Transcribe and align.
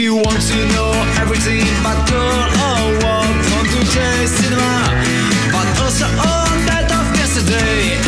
you 0.00 0.14
want 0.14 0.40
to 0.40 0.56
know 0.68 0.92
everything 1.20 1.60
about 1.80 2.08
girl 2.08 2.48
or 2.64 2.80
what 3.04 3.28
from 3.48 3.66
today's 3.68 4.30
cinema, 4.30 4.72
but 5.52 5.66
also 5.82 6.06
all 6.24 6.48
that 6.64 6.88
of 6.88 7.04
yesterday 7.18 7.99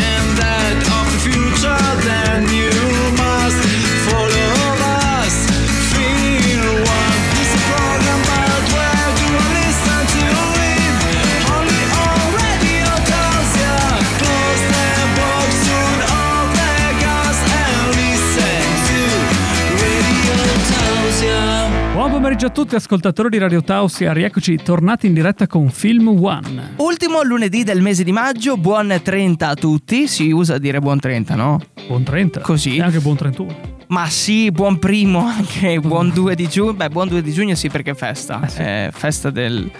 pomeriggio 22.42 22.46
a 22.46 22.50
tutti 22.50 22.74
ascoltatori 22.74 23.28
di 23.28 23.38
Radio 23.38 23.62
Tausia, 23.62 24.12
rieccoci 24.12 24.56
tornati 24.56 25.06
in 25.06 25.14
diretta 25.14 25.46
con 25.46 25.70
Film 25.70 26.08
One. 26.08 26.74
Ultimo 26.76 27.22
lunedì 27.22 27.62
del 27.62 27.80
mese 27.80 28.02
di 28.02 28.10
maggio, 28.10 28.56
buon 28.56 29.00
30 29.00 29.48
a 29.48 29.54
tutti. 29.54 30.08
Si 30.08 30.30
usa 30.30 30.58
dire 30.58 30.80
buon 30.80 30.98
30, 30.98 31.36
no? 31.36 31.60
Buon 31.86 32.02
30. 32.02 32.40
Così. 32.40 32.76
E 32.76 32.82
anche 32.82 32.98
buon 32.98 33.16
31. 33.16 33.54
Ma 33.88 34.08
sì, 34.08 34.50
buon 34.50 34.78
primo, 34.78 35.24
anche 35.24 35.78
buon 35.78 36.10
2 36.10 36.34
di 36.34 36.48
giugno. 36.48 36.72
Beh, 36.74 36.88
buon 36.88 37.08
2 37.08 37.22
di 37.22 37.32
giugno 37.32 37.54
sì 37.54 37.68
perché 37.68 37.92
è 37.92 37.94
festa. 37.94 38.40
Ah, 38.40 38.48
sì. 38.48 38.60
È 38.60 38.88
festa 38.92 39.30
del... 39.30 39.70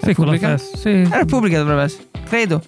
Sì, 0.00 0.14
con 0.14 0.26
la 0.26 0.32
Repubblica? 0.32 0.48
festa. 0.48 0.76
Sì. 0.78 1.08
La 1.08 1.18
Repubblica 1.18 1.58
dovrebbe 1.58 1.82
essere. 1.82 2.04
Credo. 2.24 2.62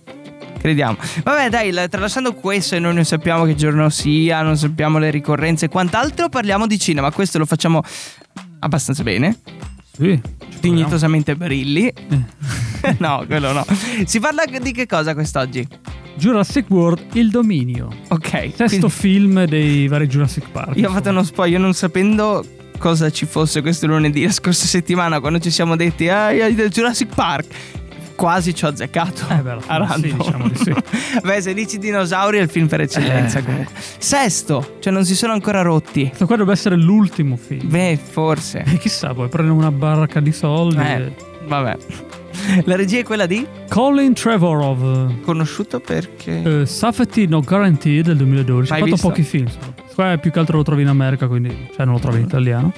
Crediamo. 0.58 0.96
Vabbè, 1.24 1.50
dai, 1.50 1.72
la- 1.72 1.88
tralasciando 1.88 2.34
questo 2.34 2.76
e 2.76 2.78
noi 2.78 2.94
non 2.94 3.04
sappiamo 3.04 3.44
che 3.44 3.54
giorno 3.54 3.90
sia, 3.90 4.42
non 4.42 4.56
sappiamo 4.56 4.98
le 4.98 5.10
ricorrenze 5.10 5.66
e 5.66 5.68
quant'altro, 5.68 6.28
parliamo 6.28 6.66
di 6.66 6.78
cinema. 6.78 7.10
Questo 7.10 7.38
lo 7.38 7.44
facciamo 7.44 7.82
abbastanza 8.64 9.02
bene. 9.02 9.38
Sì. 9.92 10.20
Dignitosamente 10.60 11.36
brilli. 11.36 11.86
Eh. 11.88 12.96
no, 12.98 13.24
quello 13.26 13.52
no. 13.52 13.64
Si 14.04 14.18
parla 14.18 14.44
di 14.46 14.72
che 14.72 14.86
cosa 14.86 15.14
quest'oggi? 15.14 15.66
Jurassic 16.16 16.70
World, 16.70 17.04
Il 17.12 17.30
Dominio. 17.30 17.88
Ok. 18.08 18.52
Sesto 18.54 18.64
quindi- 18.66 18.90
film 18.90 19.44
dei 19.44 19.86
vari 19.88 20.06
Jurassic 20.06 20.48
Park. 20.50 20.76
Io 20.76 20.88
ho 20.88 20.92
fatto 20.92 21.10
uno 21.10 21.22
spoiler 21.22 21.60
non 21.60 21.74
sapendo 21.74 22.44
cosa 22.78 23.10
ci 23.10 23.26
fosse 23.26 23.60
questo 23.60 23.86
lunedì, 23.86 24.24
la 24.24 24.32
scorsa 24.32 24.66
settimana, 24.66 25.20
quando 25.20 25.38
ci 25.38 25.50
siamo 25.50 25.76
detti, 25.76 26.08
ah, 26.08 26.30
del 26.50 26.70
Jurassic 26.70 27.14
Park. 27.14 27.46
Quasi 28.16 28.54
ci 28.54 28.64
ho 28.64 28.68
azzeccato. 28.68 29.26
Eh 29.28 29.42
fine 29.42 29.94
sì, 29.96 30.14
diciamo 30.14 30.48
di 30.48 30.56
sì. 30.56 30.74
Beh, 31.22 31.40
se 31.40 31.54
dici 31.54 31.78
dinosauri 31.78 32.38
è 32.38 32.40
il 32.40 32.48
film 32.48 32.66
per 32.66 32.80
eccellenza. 32.80 33.38
Eh. 33.38 33.42
comunque. 33.42 33.74
Sesto, 33.98 34.76
cioè 34.80 34.92
non 34.92 35.04
si 35.04 35.14
sono 35.14 35.32
ancora 35.32 35.62
rotti. 35.62 36.06
Questo 36.06 36.26
qua 36.26 36.36
dovrebbe 36.36 36.58
essere 36.58 36.76
l'ultimo 36.76 37.36
film. 37.36 37.68
Beh, 37.68 37.98
forse. 38.02 38.64
E 38.66 38.78
chissà, 38.78 39.12
poi 39.14 39.28
prendere 39.28 39.56
una 39.56 39.72
barca 39.72 40.20
di 40.20 40.32
soldi. 40.32 40.76
Eh, 40.76 41.12
vabbè. 41.46 41.76
La 42.64 42.76
regia 42.76 42.98
è 42.98 43.04
quella 43.04 43.26
di? 43.26 43.46
Colin 43.68 44.12
Trevorov. 44.12 45.20
Conosciuto 45.22 45.80
perché. 45.80 46.42
Uh, 46.44 46.64
Safety 46.64 47.26
No 47.26 47.40
Guarantee 47.40 48.02
del 48.02 48.16
2012. 48.16 48.70
Mai 48.70 48.80
ha 48.80 48.82
fatto 48.82 48.94
visto? 48.94 49.08
pochi 49.08 49.22
film. 49.22 49.46
insomma. 49.46 49.72
Qua 49.94 50.18
più 50.18 50.30
che 50.30 50.38
altro 50.38 50.56
lo 50.56 50.62
trovi 50.64 50.82
in 50.82 50.88
America, 50.88 51.26
quindi 51.28 51.68
cioè 51.74 51.84
non 51.84 51.94
lo 51.94 52.00
trovi 52.00 52.18
in 52.18 52.24
italiano. 52.24 52.72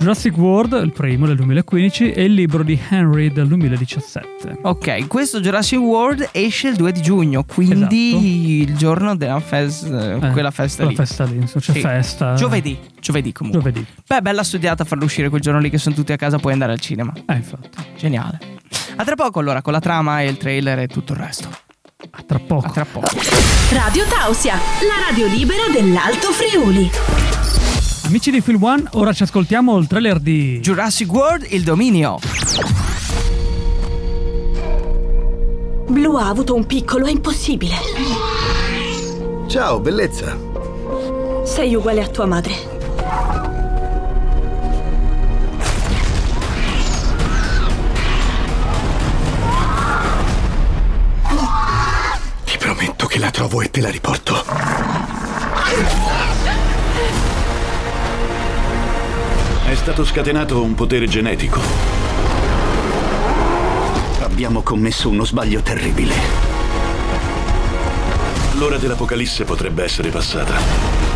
Jurassic 0.00 0.36
World, 0.36 0.80
il 0.84 0.92
primo 0.92 1.26
del 1.26 1.34
2015, 1.36 2.12
e 2.12 2.24
il 2.24 2.32
libro 2.34 2.62
di 2.62 2.78
Henry 2.90 3.32
del 3.32 3.48
2017. 3.48 4.58
Ok, 4.62 5.06
questo 5.08 5.40
Jurassic 5.40 5.78
World 5.80 6.28
esce 6.32 6.68
il 6.68 6.76
2 6.76 6.92
di 6.92 7.02
giugno, 7.02 7.42
quindi 7.44 8.60
il 8.62 8.76
giorno 8.76 9.16
della 9.16 9.40
fest- 9.40 9.86
Eh, 9.86 10.30
quella 10.30 10.52
festa 10.52 10.84
quella 10.84 10.90
lì. 10.90 10.94
festa 11.06 11.24
lì, 11.24 11.36
insomma, 11.36 11.64
c'è 11.64 11.72
Sì. 11.72 11.80
festa. 11.80 12.34
Giovedì, 12.34 12.78
giovedì 13.00 13.32
comunque. 13.32 13.60
Giovedì. 13.60 13.84
Beh, 14.06 14.22
bella 14.22 14.44
studiata 14.44 14.84
farlo 14.84 15.04
uscire 15.04 15.28
quel 15.28 15.40
giorno 15.40 15.58
lì 15.58 15.68
che 15.68 15.78
sono 15.78 15.96
tutti 15.96 16.12
a 16.12 16.16
casa, 16.16 16.38
puoi 16.38 16.52
andare 16.52 16.72
al 16.72 16.80
cinema. 16.80 17.12
Eh, 17.26 17.34
infatti. 17.34 17.68
Geniale. 17.96 18.38
A 18.96 19.04
tra 19.04 19.16
poco 19.16 19.40
allora, 19.40 19.62
con 19.62 19.72
la 19.72 19.80
trama 19.80 20.20
e 20.22 20.28
il 20.28 20.36
trailer 20.36 20.78
e 20.78 20.86
tutto 20.86 21.12
il 21.12 21.18
resto. 21.18 21.48
A 22.10 22.22
tra 22.24 22.38
poco. 22.38 22.66
A 22.66 22.70
tra 22.70 22.84
poco. 22.84 23.08
Radio 23.72 24.04
Tausia, 24.08 24.54
la 24.54 25.08
radio 25.10 25.26
libera 25.26 25.62
dell'Alto 25.72 26.28
Friuli. 26.30 26.88
Amici 28.08 28.30
di 28.30 28.40
Film 28.40 28.64
One, 28.64 28.84
ora 28.92 29.12
ci 29.12 29.22
ascoltiamo 29.22 29.76
il 29.76 29.86
trailer 29.86 30.18
di 30.18 30.60
Jurassic 30.60 31.12
World, 31.12 31.46
il 31.50 31.62
dominio. 31.62 32.18
Blu 35.88 36.14
ha 36.14 36.28
avuto 36.28 36.54
un 36.54 36.64
piccolo, 36.64 37.04
è 37.04 37.10
impossibile. 37.10 37.74
Ciao, 39.46 39.78
bellezza. 39.80 40.34
Sei 41.44 41.74
uguale 41.74 42.02
a 42.02 42.08
tua 42.08 42.24
madre. 42.24 42.54
Ti 52.44 52.56
prometto 52.56 53.06
che 53.06 53.18
la 53.18 53.30
trovo 53.30 53.60
e 53.60 53.70
te 53.70 53.82
la 53.82 53.90
riporto. 53.90 56.07
Stato 59.90 60.04
scatenato 60.04 60.62
un 60.62 60.74
potere 60.74 61.06
genetico. 61.08 61.58
Abbiamo 64.20 64.60
commesso 64.60 65.08
uno 65.08 65.24
sbaglio 65.24 65.62
terribile. 65.62 66.12
L'ora 68.58 68.76
dell'apocalisse 68.76 69.44
potrebbe 69.44 69.84
essere 69.84 70.10
passata. 70.10 71.07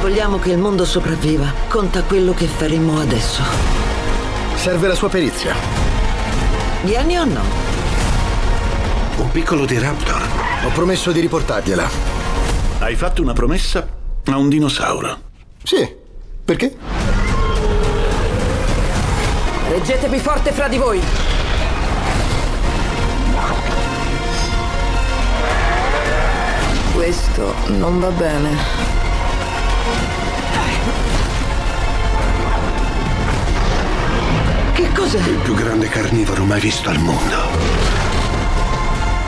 Vogliamo 0.00 0.38
che 0.38 0.50
il 0.50 0.58
mondo 0.58 0.86
sopravviva, 0.86 1.52
conta 1.68 2.02
quello 2.02 2.32
che 2.32 2.46
faremo 2.46 2.98
adesso. 2.98 3.42
Serve 4.54 4.88
la 4.88 4.94
sua 4.94 5.10
perizia. 5.10 5.54
Vieni 6.82 7.18
o 7.18 7.24
no? 7.24 7.42
Un 9.18 9.30
piccolo 9.30 9.66
di 9.66 9.78
Raptor. 9.78 10.22
Ho 10.64 10.70
promesso 10.70 11.12
di 11.12 11.20
riportargliela. 11.20 11.88
Hai 12.78 12.96
fatto 12.96 13.20
una 13.20 13.34
promessa 13.34 13.86
a 14.24 14.36
un 14.36 14.48
dinosauro. 14.48 15.20
Sì. 15.62 15.96
Perché? 16.44 16.74
Reggetevi 19.68 20.18
forte 20.18 20.52
fra 20.52 20.68
di 20.68 20.78
voi. 20.78 21.00
Questo 26.94 27.54
non 27.66 28.00
va 28.00 28.10
bene. 28.10 29.09
Che 34.72 34.92
cos'è? 34.92 35.18
Il 35.18 35.38
più 35.42 35.54
grande 35.54 35.88
carnivoro 35.88 36.44
mai 36.44 36.60
visto 36.60 36.88
al 36.90 36.98
mondo. 36.98 37.36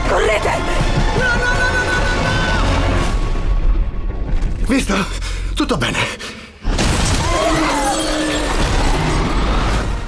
Correte! 0.07 0.51
Visto? 4.67 4.95
Tutto 5.53 5.77
bene. 5.77 5.99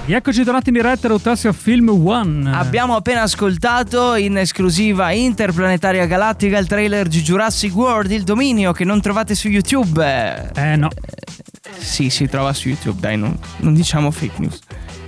Rieccoci 0.06 0.44
tornati 0.44 0.70
in 0.70 0.76
diretta 0.76 1.08
da 1.08 1.16
Utasio 1.16 1.52
Film 1.52 1.90
One. 1.90 2.56
Abbiamo 2.56 2.96
appena 2.96 3.24
ascoltato 3.24 4.14
in 4.14 4.38
esclusiva 4.38 5.10
interplanetaria 5.12 6.06
galattica 6.06 6.60
il 6.60 6.68
trailer 6.68 7.08
di 7.08 7.22
Jurassic 7.24 7.74
World, 7.76 8.12
il 8.12 8.22
dominio 8.24 8.72
che 8.72 8.84
non 8.84 9.02
trovate 9.02 9.34
su 9.34 9.48
YouTube. 9.48 10.52
Eh 10.56 10.76
no. 10.76 10.90
Sì, 11.80 12.12
si 12.12 12.28
trova 12.28 12.54
su 12.54 12.68
YouTube, 12.68 13.00
dai, 13.00 13.18
non, 13.18 13.36
non 13.58 13.74
diciamo 13.74 14.12
fake 14.12 14.34
news. 14.38 14.60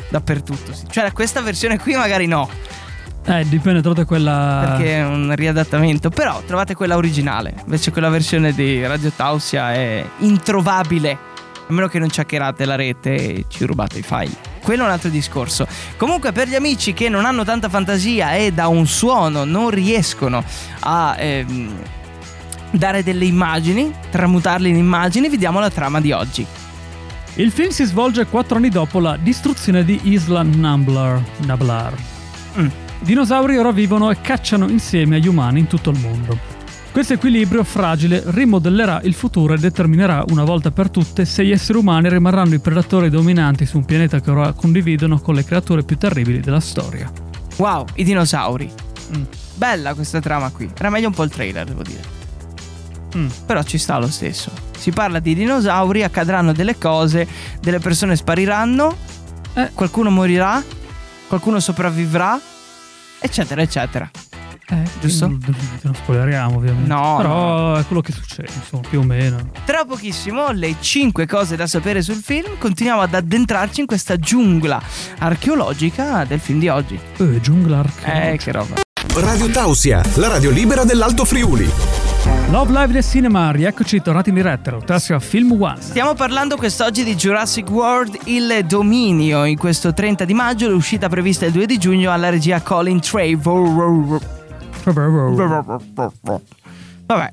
Dappertutto. 0.09 0.73
sì. 0.73 0.85
Cioè, 0.89 1.11
questa 1.11 1.41
versione 1.41 1.77
qui 1.77 1.93
magari 1.95 2.25
no, 2.25 2.49
Eh, 3.25 3.47
dipende, 3.47 3.81
trovate 3.81 4.05
quella. 4.05 4.63
perché 4.77 4.95
è 4.95 5.05
un 5.05 5.31
riadattamento. 5.35 6.09
Però 6.09 6.41
trovate 6.47 6.73
quella 6.73 6.95
originale. 6.95 7.53
Invece 7.65 7.91
quella 7.91 8.09
versione 8.09 8.51
di 8.51 8.83
Radio 8.83 9.11
Tausia 9.15 9.73
è 9.73 10.03
introvabile. 10.19 11.11
A 11.69 11.73
meno 11.73 11.87
che 11.87 11.99
non 11.99 12.09
ci 12.09 12.19
hackerate 12.19 12.65
la 12.65 12.75
rete 12.75 13.13
e 13.15 13.45
ci 13.47 13.63
rubate 13.65 13.99
i 13.99 14.01
file. 14.01 14.55
Quello 14.67 14.83
è 14.83 14.85
un 14.85 14.91
altro 14.91 15.09
discorso. 15.09 15.65
Comunque, 15.95 16.33
per 16.33 16.49
gli 16.49 16.55
amici 16.55 16.93
che 16.93 17.07
non 17.07 17.23
hanno 17.23 17.45
tanta 17.45 17.69
fantasia 17.69 18.33
e 18.33 18.51
da 18.51 18.67
un 18.67 18.85
suono 18.85 19.45
non 19.45 19.69
riescono 19.69 20.43
a 20.81 21.15
ehm, 21.17 21.73
dare 22.71 23.01
delle 23.01 23.23
immagini, 23.23 23.93
tramutarle 24.11 24.67
in 24.67 24.75
immagini, 24.75 25.29
vi 25.29 25.37
diamo 25.37 25.61
la 25.61 25.69
trama 25.69 26.01
di 26.01 26.11
oggi. 26.11 26.45
Il 27.35 27.49
film 27.51 27.69
si 27.69 27.85
svolge 27.85 28.25
quattro 28.25 28.57
anni 28.57 28.67
dopo 28.67 28.99
la 28.99 29.15
distruzione 29.15 29.85
di 29.85 30.01
Isla 30.03 30.43
Namblar. 30.43 31.23
Nablar. 31.45 31.93
Mm. 32.59 32.67
Dinosauri 32.99 33.57
ora 33.57 33.71
vivono 33.71 34.11
e 34.11 34.19
cacciano 34.19 34.67
insieme 34.67 35.15
agli 35.15 35.29
umani 35.29 35.59
in 35.59 35.67
tutto 35.67 35.91
il 35.91 35.99
mondo. 35.99 36.46
Questo 36.97 37.13
equilibrio 37.13 37.63
fragile 37.63 38.23
rimodellerà 38.25 39.01
il 39.03 39.13
futuro 39.13 39.53
e 39.53 39.59
determinerà 39.59 40.25
una 40.29 40.43
volta 40.43 40.71
per 40.71 40.89
tutte 40.89 41.25
se 41.25 41.45
gli 41.45 41.51
esseri 41.51 41.77
umani 41.77 42.09
rimarranno 42.09 42.55
i 42.55 42.59
predatori 42.59 43.11
dominanti 43.11 43.67
su 43.67 43.77
un 43.77 43.85
pianeta 43.85 44.19
che 44.19 44.31
ora 44.31 44.51
condividono 44.53 45.19
con 45.19 45.35
le 45.35 45.43
creature 45.43 45.83
più 45.83 45.95
terribili 45.95 46.39
della 46.39 46.59
storia. 46.59 47.11
Wow, 47.57 47.85
i 47.97 48.03
dinosauri. 48.03 48.67
Mm. 49.15 49.23
Bella 49.53 49.93
questa 49.93 50.19
trama 50.19 50.49
qui. 50.49 50.71
Era 50.75 50.89
meglio 50.89 51.09
un 51.09 51.13
po' 51.13 51.21
il 51.21 51.29
trailer, 51.29 51.67
devo 51.67 51.83
dire. 51.83 52.01
Mm. 53.15 53.27
Però 53.45 53.61
ci 53.61 53.77
sta 53.77 53.99
lo 53.99 54.09
stesso. 54.09 54.49
Si 54.75 54.89
parla 54.89 55.19
di 55.19 55.35
dinosauri, 55.35 56.01
accadranno 56.01 56.51
delle 56.51 56.79
cose, 56.79 57.27
delle 57.61 57.77
persone 57.77 58.15
spariranno, 58.15 58.97
Eh. 59.53 59.69
qualcuno 59.71 60.09
morirà, 60.09 60.63
qualcuno 61.27 61.59
sopravvivrà, 61.59 62.41
eccetera, 63.19 63.61
eccetera. 63.61 64.09
Eh, 64.69 64.83
Giusto? 64.99 65.27
Non, 65.27 65.95
spoileriamo 65.95 66.57
ovviamente. 66.57 66.89
No, 66.89 67.15
Però 67.17 67.75
è 67.75 67.85
quello 67.85 68.01
che 68.01 68.11
succede, 68.11 68.49
insomma, 68.53 68.85
più 68.89 68.99
o 68.99 69.03
meno. 69.03 69.37
Tra 69.63 69.85
pochissimo 69.85 70.51
le 70.51 70.75
5 70.79 71.25
cose 71.25 71.55
da 71.55 71.67
sapere 71.67 72.01
sul 72.01 72.15
film, 72.15 72.57
continuiamo 72.57 73.01
ad 73.01 73.13
addentrarci 73.13 73.79
in 73.79 73.85
questa 73.85 74.17
giungla 74.17 74.81
archeologica 75.19 76.25
del 76.25 76.39
film 76.39 76.59
di 76.59 76.67
oggi. 76.67 76.99
Eh, 77.17 77.39
giungla 77.39 77.79
archeologica. 77.79 78.31
Eh, 78.31 78.37
che 78.37 78.51
roba. 78.51 78.75
Radio 79.15 79.49
Tausia, 79.49 80.03
la 80.15 80.27
radio 80.27 80.49
libera 80.49 80.83
dell'Alto 80.83 81.23
Friuli. 81.23 81.69
Love 82.49 82.71
Live 82.71 82.91
del 82.91 83.03
Cinema, 83.05 83.51
rieccoci 83.51 84.01
tornati 84.01 84.29
in 84.29 84.35
diretta, 84.35 84.71
Rotasio 84.71 85.17
Film 85.19 85.59
One. 85.61 85.77
Stiamo 85.79 86.13
parlando 86.13 86.57
quest'oggi 86.57 87.05
di 87.05 87.15
Jurassic 87.15 87.69
World 87.69 88.17
Il 88.25 88.65
Dominio. 88.67 89.45
In 89.45 89.57
questo 89.57 89.93
30 89.93 90.25
di 90.25 90.33
maggio 90.33 90.67
l'uscita 90.69 91.07
prevista 91.07 91.45
il 91.45 91.53
2 91.53 91.65
di 91.65 91.77
giugno 91.77 92.11
alla 92.11 92.29
regia 92.29 92.61
Colin 92.61 92.99
Trevorrow. 92.99 94.36
Vabbè, 97.05 97.31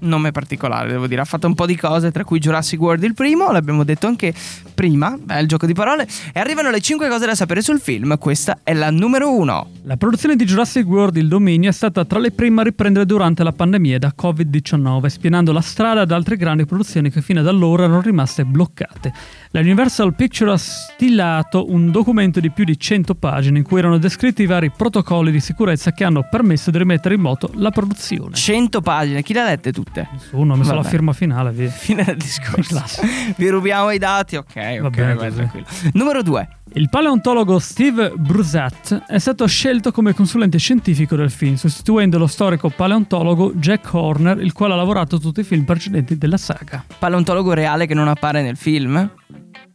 nome 0.00 0.30
particolare, 0.30 0.90
devo 0.90 1.06
dire. 1.06 1.20
Ha 1.20 1.24
fatto 1.24 1.46
un 1.46 1.54
po' 1.54 1.66
di 1.66 1.76
cose, 1.76 2.10
tra 2.10 2.24
cui 2.24 2.38
Jurassic 2.38 2.80
World 2.80 3.02
il 3.02 3.14
primo, 3.14 3.50
l'abbiamo 3.50 3.84
detto 3.84 4.06
anche 4.06 4.32
prima, 4.74 5.16
beh, 5.20 5.40
il 5.40 5.48
gioco 5.48 5.66
di 5.66 5.74
parole. 5.74 6.06
E 6.32 6.40
arrivano 6.40 6.70
le 6.70 6.80
5 6.80 7.08
cose 7.08 7.26
da 7.26 7.34
sapere 7.34 7.62
sul 7.62 7.80
film. 7.80 8.16
Questa 8.18 8.60
è 8.62 8.72
la 8.72 8.90
numero 8.90 9.34
1. 9.36 9.70
La 9.82 9.96
produzione 9.96 10.36
di 10.36 10.44
Jurassic 10.44 10.86
World 10.86 11.16
Il 11.16 11.28
Dominio 11.28 11.68
è 11.68 11.72
stata 11.72 12.04
tra 12.04 12.18
le 12.18 12.30
prime 12.30 12.60
a 12.60 12.64
riprendere 12.64 13.06
durante 13.06 13.42
la 13.42 13.52
pandemia 13.52 13.98
da 13.98 14.14
Covid-19, 14.16 15.06
spianando 15.06 15.52
la 15.52 15.60
strada 15.60 16.02
ad 16.02 16.10
altre 16.12 16.36
grandi 16.36 16.64
produzioni 16.64 17.10
che 17.10 17.22
fino 17.22 17.40
ad 17.40 17.48
allora 17.48 17.84
erano 17.84 18.00
rimaste 18.00 18.44
bloccate. 18.44 19.12
La 19.52 19.58
Universal 19.58 20.14
Pictures 20.14 20.52
ha 20.52 20.92
stilato 20.92 21.72
un 21.72 21.90
documento 21.90 22.38
di 22.38 22.52
più 22.52 22.62
di 22.62 22.78
100 22.78 23.16
pagine 23.16 23.58
in 23.58 23.64
cui 23.64 23.80
erano 23.80 23.98
descritti 23.98 24.42
i 24.42 24.46
vari 24.46 24.70
protocolli 24.70 25.32
di 25.32 25.40
sicurezza 25.40 25.90
che 25.90 26.04
hanno 26.04 26.24
permesso 26.30 26.70
di 26.70 26.78
rimettere 26.78 27.16
in 27.16 27.20
moto 27.20 27.50
la 27.54 27.70
produzione. 27.70 28.36
100 28.36 28.80
pagine, 28.80 29.22
chi 29.22 29.32
le 29.32 29.40
ha 29.40 29.44
lette 29.46 29.72
tutte? 29.72 30.08
Nessuno 30.12 30.52
ha 30.52 30.56
messo 30.56 30.70
la 30.70 30.76
Vabbè. 30.82 30.88
firma 30.88 31.12
finale, 31.12 31.50
via. 31.50 31.68
Fine 31.68 32.04
del 32.04 32.16
discorso. 32.16 32.80
Vi 33.36 33.48
rubiamo 33.48 33.90
i 33.90 33.98
dati, 33.98 34.36
ok, 34.36 34.46
ok, 34.54 34.80
Va 34.82 34.90
bene 34.90 35.14
vai, 35.14 35.34
tranquillo. 35.34 35.66
Numero 35.94 36.22
2. 36.22 36.48
Il 36.72 36.88
paleontologo 36.88 37.58
Steve 37.58 38.12
Bruzat 38.16 39.02
è 39.08 39.18
stato 39.18 39.44
scelto 39.46 39.90
come 39.90 40.14
consulente 40.14 40.56
scientifico 40.58 41.16
del 41.16 41.30
film, 41.30 41.54
sostituendo 41.56 42.16
lo 42.16 42.28
storico 42.28 42.68
paleontologo 42.70 43.52
Jack 43.54 43.92
Horner, 43.92 44.40
il 44.40 44.52
quale 44.52 44.74
ha 44.74 44.76
lavorato 44.76 45.16
a 45.16 45.18
tutti 45.18 45.40
i 45.40 45.44
film 45.44 45.64
precedenti 45.64 46.16
della 46.16 46.36
saga. 46.36 46.84
Paleontologo 46.98 47.52
reale 47.54 47.86
che 47.86 47.94
non 47.94 48.06
appare 48.06 48.42
nel 48.42 48.56
film? 48.56 49.10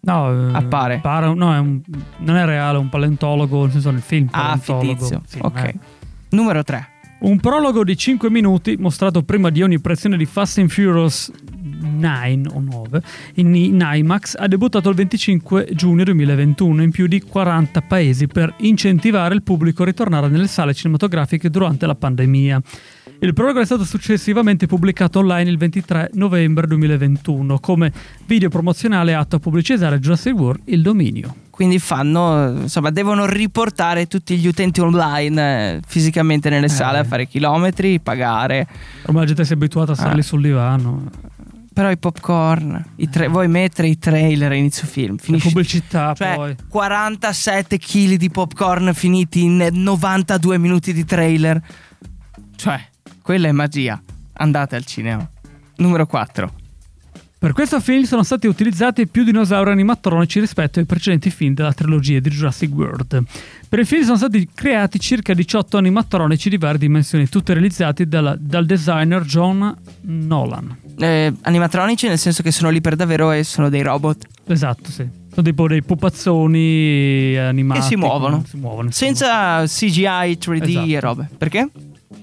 No, 0.02 0.50
eh, 0.50 0.54
Appare. 0.56 1.00
pare- 1.02 1.34
no, 1.34 1.54
è 1.54 1.58
un- 1.58 1.82
non 2.20 2.38
è 2.38 2.46
reale, 2.46 2.78
è 2.78 2.80
un 2.80 2.90
paleontologo, 2.90 3.64
nel 3.64 3.72
senso 3.72 3.92
nel 3.92 4.02
film. 4.02 4.28
Ah, 4.32 4.58
fittizio. 4.58 5.22
Non 5.34 5.42
ok. 5.52 5.60
è- 5.64 5.76
Numero 6.30 6.64
3. 6.64 6.88
Un 7.18 7.40
prologo 7.40 7.84
di 7.84 7.98
5 7.98 8.30
minuti, 8.30 8.78
mostrato 8.78 9.24
prima 9.24 9.50
di 9.50 9.62
ogni 9.64 9.80
pressione 9.82 10.16
di 10.16 10.26
Fast 10.26 10.60
and 10.60 10.70
Furious 10.70 11.32
9 11.82 12.42
o 12.54 12.60
9 12.60 13.02
in, 13.36 13.54
in 13.56 13.80
IMAX, 13.84 14.36
ha 14.38 14.48
debuttato 14.48 14.90
il 14.90 14.96
25 14.96 15.70
giugno 15.74 16.04
2021 16.04 16.82
in 16.84 16.92
più 16.92 17.08
di 17.08 17.22
40 17.22 17.82
paesi 17.82 18.28
per 18.28 18.54
incentivare 18.58 19.34
il 19.36 19.44
pubblico 19.44 19.84
a 19.84 19.86
ritornare 19.86 20.28
nelle 20.28 20.48
sale 20.48 20.74
cinematografiche 20.74 21.50
durante 21.50 21.86
la 21.86 21.96
pandemia. 21.96 22.62
Il 23.20 23.34
prologo 23.34 23.62
è 23.62 23.66
stato 23.66 23.86
successivamente 23.86 24.68
pubblicato 24.68 25.20
online 25.20 25.50
il 25.50 25.58
23 25.58 26.12
novembre 26.14 26.68
2021 26.68 27.60
come 27.60 27.92
video 28.26 28.50
promozionale 28.50 29.14
atto 29.16 29.38
a 29.38 29.40
pubblicizzare 29.40 30.00
Jurassic 30.00 30.34
World 30.36 30.62
il 30.66 30.82
dominio. 30.82 31.36
Quindi 31.50 31.80
fanno, 31.80 32.64
insomma, 32.64 32.92
devono 32.92 33.26
riportare 33.26 34.08
tutti 34.08 34.36
gli 34.36 34.46
utenti 34.46 34.82
online 34.82 35.76
eh, 35.76 35.80
fisicamente 35.88 36.50
nelle 36.50 36.68
sale 36.68 36.98
a 36.98 37.04
fare 37.06 37.28
chilometri, 37.28 38.02
pagare. 38.02 38.68
Ormai 39.06 39.22
la 39.22 39.28
gente 39.28 39.46
si 39.46 39.54
è 39.54 39.56
abituata 39.56 39.94
a 39.94 39.96
starli 39.96 40.20
Ah. 40.20 40.24
sul 40.24 40.42
divano. 40.42 41.10
Però 41.76 41.92
i 41.92 41.98
popcorn, 41.98 42.82
i 42.96 43.10
tra- 43.10 43.28
vuoi 43.28 43.50
mettere 43.50 43.90
i 43.90 43.98
trailer 43.98 44.50
a 44.50 44.56
inizio 44.56 44.88
film, 44.88 45.16
La 45.18 45.22
finisci 45.22 45.48
pubblicità 45.50 46.14
Cioè, 46.16 46.36
poi. 46.36 46.56
47 46.70 47.78
kg 47.78 48.14
di 48.14 48.30
popcorn 48.30 48.94
finiti 48.94 49.44
in 49.44 49.68
92 49.74 50.58
minuti 50.58 50.94
di 50.94 51.04
trailer. 51.04 51.62
Cioè, 52.56 52.80
quella 53.22 53.50
è 53.50 53.52
magia. 53.52 54.02
Andate 54.38 54.78
al 54.78 54.86
cinema. 54.86 55.30
Numero 55.76 56.06
4. 56.06 56.54
Per 57.38 57.52
questo 57.52 57.82
film 57.82 58.04
sono 58.04 58.24
stati 58.24 58.48
utilizzati 58.48 59.06
più 59.06 59.26
dinosauri 59.26 59.70
animatronici 59.72 60.40
rispetto 60.40 60.80
ai 60.80 60.86
precedenti 60.86 61.30
film 61.30 61.54
della 61.54 61.74
trilogia 61.74 62.20
di 62.20 62.30
Jurassic 62.30 62.72
World. 62.74 63.22
Per 63.68 63.80
il 63.80 63.86
film 63.86 64.04
sono 64.04 64.16
stati 64.16 64.48
creati 64.54 64.98
circa 64.98 65.34
18 65.34 65.78
animatronici 65.78 66.50
di 66.50 66.58
varie 66.58 66.80
dimensioni, 66.80 67.28
tutti 67.28 67.52
realizzati 67.52 68.08
dalla- 68.08 68.38
dal 68.40 68.66
designer 68.66 69.24
John 69.24 69.76
Nolan. 70.04 70.84
Eh, 70.98 71.34
animatronici 71.42 72.08
nel 72.08 72.18
senso 72.18 72.42
che 72.42 72.52
sono 72.52 72.70
lì 72.70 72.80
per 72.82 72.96
davvero 72.96 73.32
e 73.32 73.44
sono 73.44 73.70
dei 73.70 73.82
robot. 73.82 74.26
Esatto, 74.48 74.90
sì. 74.92 75.08
Sono 75.34 75.46
tipo 75.46 75.68
dei 75.68 75.84
pupazzoni 75.84 77.36
animati. 77.38 77.80
Che 77.82 77.86
si 77.86 77.96
muovono. 77.96 78.44
Si 78.48 78.58
muovono. 78.58 78.92
Senza 78.92 79.66
CGI, 79.66 80.38
3D 80.38 80.62
e 80.64 80.70
Esatto. 80.94 81.00
robe. 81.06 81.30
Perché? 81.38 81.70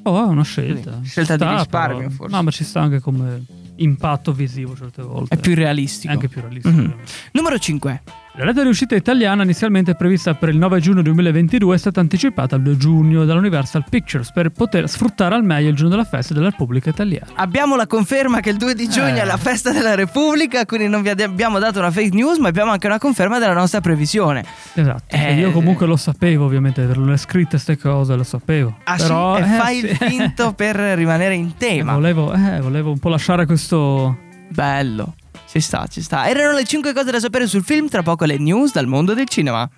Oh, 0.05 0.25
è 0.25 0.27
una 0.29 0.43
scelta. 0.45 0.99
Sì, 1.03 1.11
scelta 1.11 1.37
di 1.37 1.43
Sta, 1.43 1.55
risparmio, 1.57 1.97
però- 1.99 2.11
forse. 2.11 2.35
No, 2.35 2.43
ma 2.43 2.51
ci 2.51 2.65
sta 2.65 2.81
anche 2.81 3.01
come 3.01 3.45
impatto 3.77 4.33
visivo 4.33 4.75
certe 4.77 5.03
volte. 5.03 5.35
È 5.35 5.39
più 5.39 5.55
realistico. 5.55 6.11
È 6.11 6.15
anche 6.15 6.29
più 6.29 6.41
realistico. 6.41 6.71
Mhm. 6.75 6.79
ovviamente. 6.85 7.13
Numero 7.33 7.59
5. 7.59 8.03
La 8.37 8.47
data 8.47 8.63
di 8.63 8.69
uscita 8.69 8.95
italiana, 8.95 9.43
inizialmente 9.43 9.95
prevista 9.95 10.33
per 10.33 10.49
il 10.49 10.57
9 10.57 10.81
giugno 10.81 11.03
2022, 11.03 11.75
è 11.75 11.79
stata 11.79 12.01
anticipata 12.01 12.57
al 12.57 12.63
2 12.63 12.79
giugno 12.79 13.27
dalla 13.27 13.39
Universal 13.39 13.85
Pictures 13.87 14.33
per 14.33 14.49
poter 14.49 14.89
sfruttare 14.89 15.35
al 15.35 15.45
meglio 15.45 15.69
il 15.69 15.75
giorno 15.75 15.91
della 15.91 16.05
festa 16.07 16.33
della 16.33 16.49
Repubblica 16.49 16.89
Italiana. 16.89 17.27
Abbiamo 17.35 17.77
la 17.77 17.87
conferma 17.87 18.41
che 18.41 18.49
il 18.49 18.57
2 18.57 18.75
di 18.75 18.89
giugno 18.89 19.17
Eh. 19.17 19.21
è 19.21 19.25
la 19.27 19.37
festa 19.37 19.71
della 19.71 19.95
Repubblica, 19.95 20.65
quindi 20.65 20.89
non 20.89 21.03
vi 21.03 21.11
abbiamo 21.11 21.59
dato 21.59 21.79
una 21.81 21.91
fake 21.91 22.15
news, 22.15 22.39
ma 22.39 22.49
abbiamo 22.49 22.71
anche 22.71 22.87
una 22.87 22.99
conferma 22.99 23.39
della 23.39 23.53
nostra 23.53 23.83
previsione. 23.83 24.43
Esatto. 24.73 25.15
Eh. 25.15 25.35
Io 25.35 25.51
comunque 25.53 25.87
lo 25.87 25.97
sapevo, 25.97 26.47
ovviamente, 26.47 26.83
per 26.85 26.97
le 26.97 27.19
scritte 27.19 27.51
queste 27.51 27.77
cose, 27.77 28.17
lo 28.17 28.25
sapevo. 28.25 28.79
Ah 28.85 28.97
Però, 28.97 29.37
sì? 29.37 29.43
Eh, 29.43 29.45
fai 29.45 29.79
sì. 29.81 29.87
il 29.89 29.97
finto 29.97 30.53
per 30.55 30.77
rimanere 30.77 31.35
in 31.35 31.53
tema. 31.59 31.93
volevo, 31.93 32.33
eh, 32.33 32.61
volevo 32.63 32.93
un 32.93 32.99
po' 32.99 33.11
lasciare 33.11 33.45
questo... 33.45 34.17
Bello. 34.49 35.17
Ci 35.53 35.61
sta, 35.61 35.87
ci 35.87 36.01
sta. 36.01 36.27
Erano 36.27 36.55
le 36.55 36.65
5 36.65 36.95
cose 36.95 37.11
da 37.11 37.21
sapere 37.21 37.47
sul 37.47 37.63
film, 37.63 37.87
tra 37.87 38.03
poco 38.03 38.25
le 38.25 38.39
news 38.39 38.73
dal 38.73 38.87
mondo 38.87 39.13
del 39.13 39.29
cinema. 39.29 39.69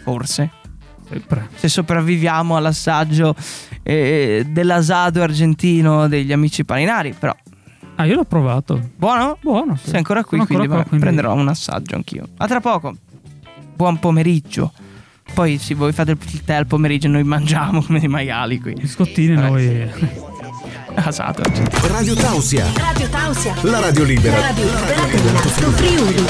Forse. 0.00 0.48
Sempre. 1.08 1.48
Se 1.56 1.66
sopravviviamo 1.66 2.54
all'assaggio 2.54 3.34
eh, 3.82 4.46
dell'asado 4.48 5.20
argentino 5.20 6.06
degli 6.06 6.30
amici 6.30 6.64
paninari, 6.64 7.16
però. 7.18 7.34
Ah, 7.96 8.04
io 8.04 8.14
l'ho 8.14 8.24
provato. 8.24 8.80
Buono? 8.94 9.38
Buono, 9.40 9.74
sì. 9.74 9.88
Sei 9.88 9.96
ancora 9.96 10.22
qui, 10.22 10.38
quindi, 10.38 10.54
ancora 10.54 10.82
qua, 10.82 10.84
quindi- 10.84 11.04
prenderò 11.04 11.34
un 11.34 11.48
assaggio 11.48 11.96
anch'io. 11.96 12.28
A 12.36 12.46
tra 12.46 12.60
poco. 12.60 12.94
Buon 13.74 13.98
pomeriggio. 13.98 14.72
Poi 15.34 15.58
se 15.58 15.74
voi 15.74 15.90
fate 15.90 16.12
il 16.12 16.44
tè 16.44 16.54
al 16.54 16.66
pomeriggio 16.68 17.08
noi 17.08 17.24
mangiamo 17.24 17.82
come 17.84 17.98
dei 17.98 18.08
maiali 18.08 18.60
qui. 18.60 18.74
Biscottini 18.74 19.34
noi... 19.34 20.30
Asato 20.94 21.42
argentino. 21.42 21.86
Radio 21.88 22.14
Tausia, 22.14 22.66
Radio 22.76 23.08
Tausia. 23.08 23.54
la 23.62 23.80
radio 23.80 24.04
libera. 24.04 24.36
La 24.38 24.46
radio 24.46 24.64
libera 24.64 25.10
dell'Alto 25.22 25.48
Friuli. 25.48 26.24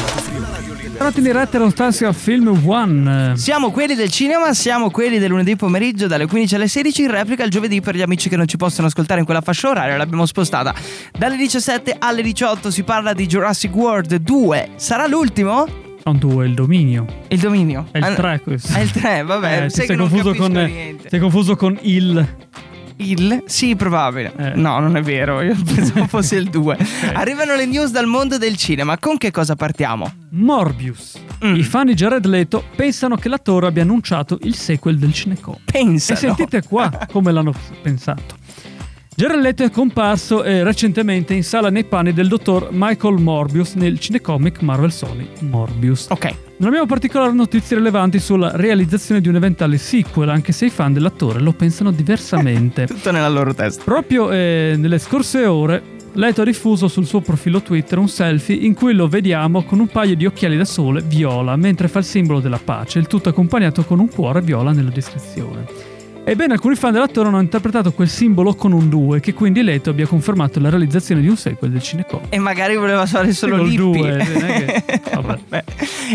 Tornati 0.97 1.19
in 1.19 1.25
diretta 1.25 2.13
Film 2.13 2.61
One. 2.65 3.33
Siamo 3.37 3.71
quelli 3.73 3.95
del 3.97 4.11
cinema, 4.11 4.55
siamo 4.55 4.91
quelli 4.91 5.19
del 5.19 5.31
lunedì 5.31 5.57
pomeriggio 5.57 6.07
dalle 6.07 6.27
15 6.27 6.55
alle 6.55 6.69
16, 6.69 7.03
in 7.03 7.11
replica 7.11 7.43
il 7.43 7.51
giovedì 7.51 7.81
per 7.81 7.97
gli 7.97 8.03
amici 8.03 8.29
che 8.29 8.37
non 8.37 8.47
ci 8.47 8.57
possono 8.57 8.87
ascoltare 8.87 9.19
in 9.19 9.25
quella 9.27 9.41
fascia 9.41 9.69
oraria, 9.71 9.97
l'abbiamo 9.97 10.27
spostata 10.27 10.73
dalle 11.19 11.37
17 11.37 11.97
alle 11.99 12.23
18, 12.23 12.71
si 12.71 12.85
parla 12.85 13.15
di 13.15 13.27
Jurassic 13.27 13.75
World 13.75 14.15
2, 14.17 14.71
sarà 14.77 15.07
l'ultimo? 15.09 15.67
Sono 16.05 16.19
due, 16.19 16.47
il 16.47 16.55
dominio. 16.55 17.07
Il 17.29 17.39
dominio. 17.41 17.87
È 17.91 17.99
il 17.99 18.05
Ah, 18.05 18.15
3 18.15 18.41
questo. 18.43 18.73
È 18.73 18.81
il 18.81 18.91
3, 18.91 19.23
vabbè, 19.25 19.65
Eh, 19.65 19.71
sei 19.71 19.87
non 19.97 20.09
confuso 20.09 20.35
con, 20.35 20.53
niente. 20.53 21.09
sei 21.09 21.19
confuso 21.21 21.57
con 21.57 21.77
il. 21.83 22.37
Il? 23.03 23.43
Sì, 23.47 23.75
probabile. 23.77 24.33
Eh. 24.37 24.53
No, 24.55 24.79
non 24.79 24.97
è 24.97 25.03
vero, 25.03 25.41
io 25.43 25.57
pensavo 25.63 26.07
fosse 26.07 26.37
il 26.37 26.49
2. 26.49 26.79
Arrivano 27.15 27.55
le 27.55 27.67
news 27.67 27.91
dal 27.91 28.07
mondo 28.07 28.39
del 28.39 28.57
cinema, 28.57 28.99
con 28.99 29.19
che 29.19 29.31
cosa 29.31 29.57
partiamo? 29.57 30.11
Morbius. 30.31 31.19
Mm. 31.45 31.57
I 31.57 31.63
fan 31.63 31.87
di 31.87 31.95
Jared 31.95 32.25
Leto 32.27 32.65
pensano 32.77 33.17
che 33.17 33.29
l'attore 33.29 33.67
abbia 33.67 33.83
annunciato 33.83 34.39
il 34.43 34.55
sequel 34.55 34.99
del 34.99 35.13
Cinecom. 35.13 35.55
E 35.55 35.61
Pensano. 35.65 36.19
sentite 36.19 36.63
qua 36.63 36.91
come 37.11 37.33
l'hanno 37.33 37.53
pensato. 37.83 38.37
Jared 39.15 39.43
Leto 39.43 39.63
è 39.63 39.71
comparso 39.71 40.43
eh, 40.43 40.65
recentemente 40.65 41.35
in 41.35 41.45
sala 41.45 41.69
nei 41.69 41.85
panni 41.85 42.15
del 42.15 42.29
dottor 42.29 42.71
Michael 42.73 43.21
Morbius 43.21 43.75
nel 43.75 43.99
cinecomic 43.99 44.63
Marvel 44.63 44.91
Sony 44.91 45.29
Morbius. 45.41 46.07
Ok. 46.09 46.35
Non 46.57 46.69
abbiamo 46.69 46.87
particolari 46.87 47.35
notizie 47.35 47.77
rilevanti 47.77 48.19
sulla 48.19 48.53
realizzazione 48.57 49.21
di 49.21 49.29
un 49.29 49.35
eventuale 49.35 49.77
sequel, 49.77 50.31
anche 50.31 50.53
se 50.53 50.67
i 50.67 50.71
fan 50.71 50.95
dell'attore 50.95 51.41
lo 51.41 51.53
pensano 51.53 51.91
diversamente. 51.91 52.87
Tutto 52.89 53.11
nella 53.11 53.29
loro 53.29 53.53
testa. 53.53 53.83
Proprio 53.85 54.31
eh, 54.31 54.77
nelle 54.79 54.99
scorse 54.99 55.45
ore, 55.45 55.83
Leto 56.15 56.41
ha 56.41 56.45
diffuso 56.45 56.89
sul 56.89 57.07
suo 57.07 57.21
profilo 57.21 57.61
Twitter 57.61 57.99
un 57.99 58.09
selfie 58.09 58.57
in 58.57 58.73
cui 58.73 58.95
lo 58.95 59.09
vediamo 59.09 59.63
con 59.65 59.79
un 59.79 59.89
paio 59.89 60.17
di 60.17 60.25
occhiali 60.25 60.57
da 60.57 60.65
sole 60.65 61.03
viola, 61.03 61.55
mentre 61.57 61.89
fa 61.89 61.99
il 61.99 62.07
simbolo 62.07 62.41
della 62.41 62.61
pace, 62.63 62.99
il 62.99 63.09
tutto 63.09 63.29
accompagnato 63.29 63.85
con 63.85 63.99
un 63.99 64.09
cuore 64.09 64.41
viola 64.41 64.73
nella 64.73 64.91
descrizione. 64.91 65.92
Ebbene, 66.25 66.53
alcuni 66.53 66.77
fan 66.77 66.93
dell'attore 66.93 67.27
hanno 67.29 67.41
interpretato 67.41 67.91
quel 67.93 68.09
simbolo 68.09 68.55
con 68.55 68.71
un 68.71 68.89
2, 68.89 69.19
che 69.19 69.35
quindi 69.35 69.61
Leto 69.61 69.91
abbia 69.91 70.07
confermato 70.07 70.61
la 70.61 70.71
realizzazione 70.71 71.21
di 71.21 71.27
un 71.27 71.37
sequel 71.37 71.73
del 71.73 71.83
Cinecom. 71.83 72.21
E 72.29 72.39
magari 72.39 72.77
voleva 72.77 73.05
fare 73.07 73.33
solo 73.33 73.67
sì, 73.69 73.77
non 73.77 73.97
è 74.07 74.83
che- 74.85 75.01
vabbè. 75.21 75.65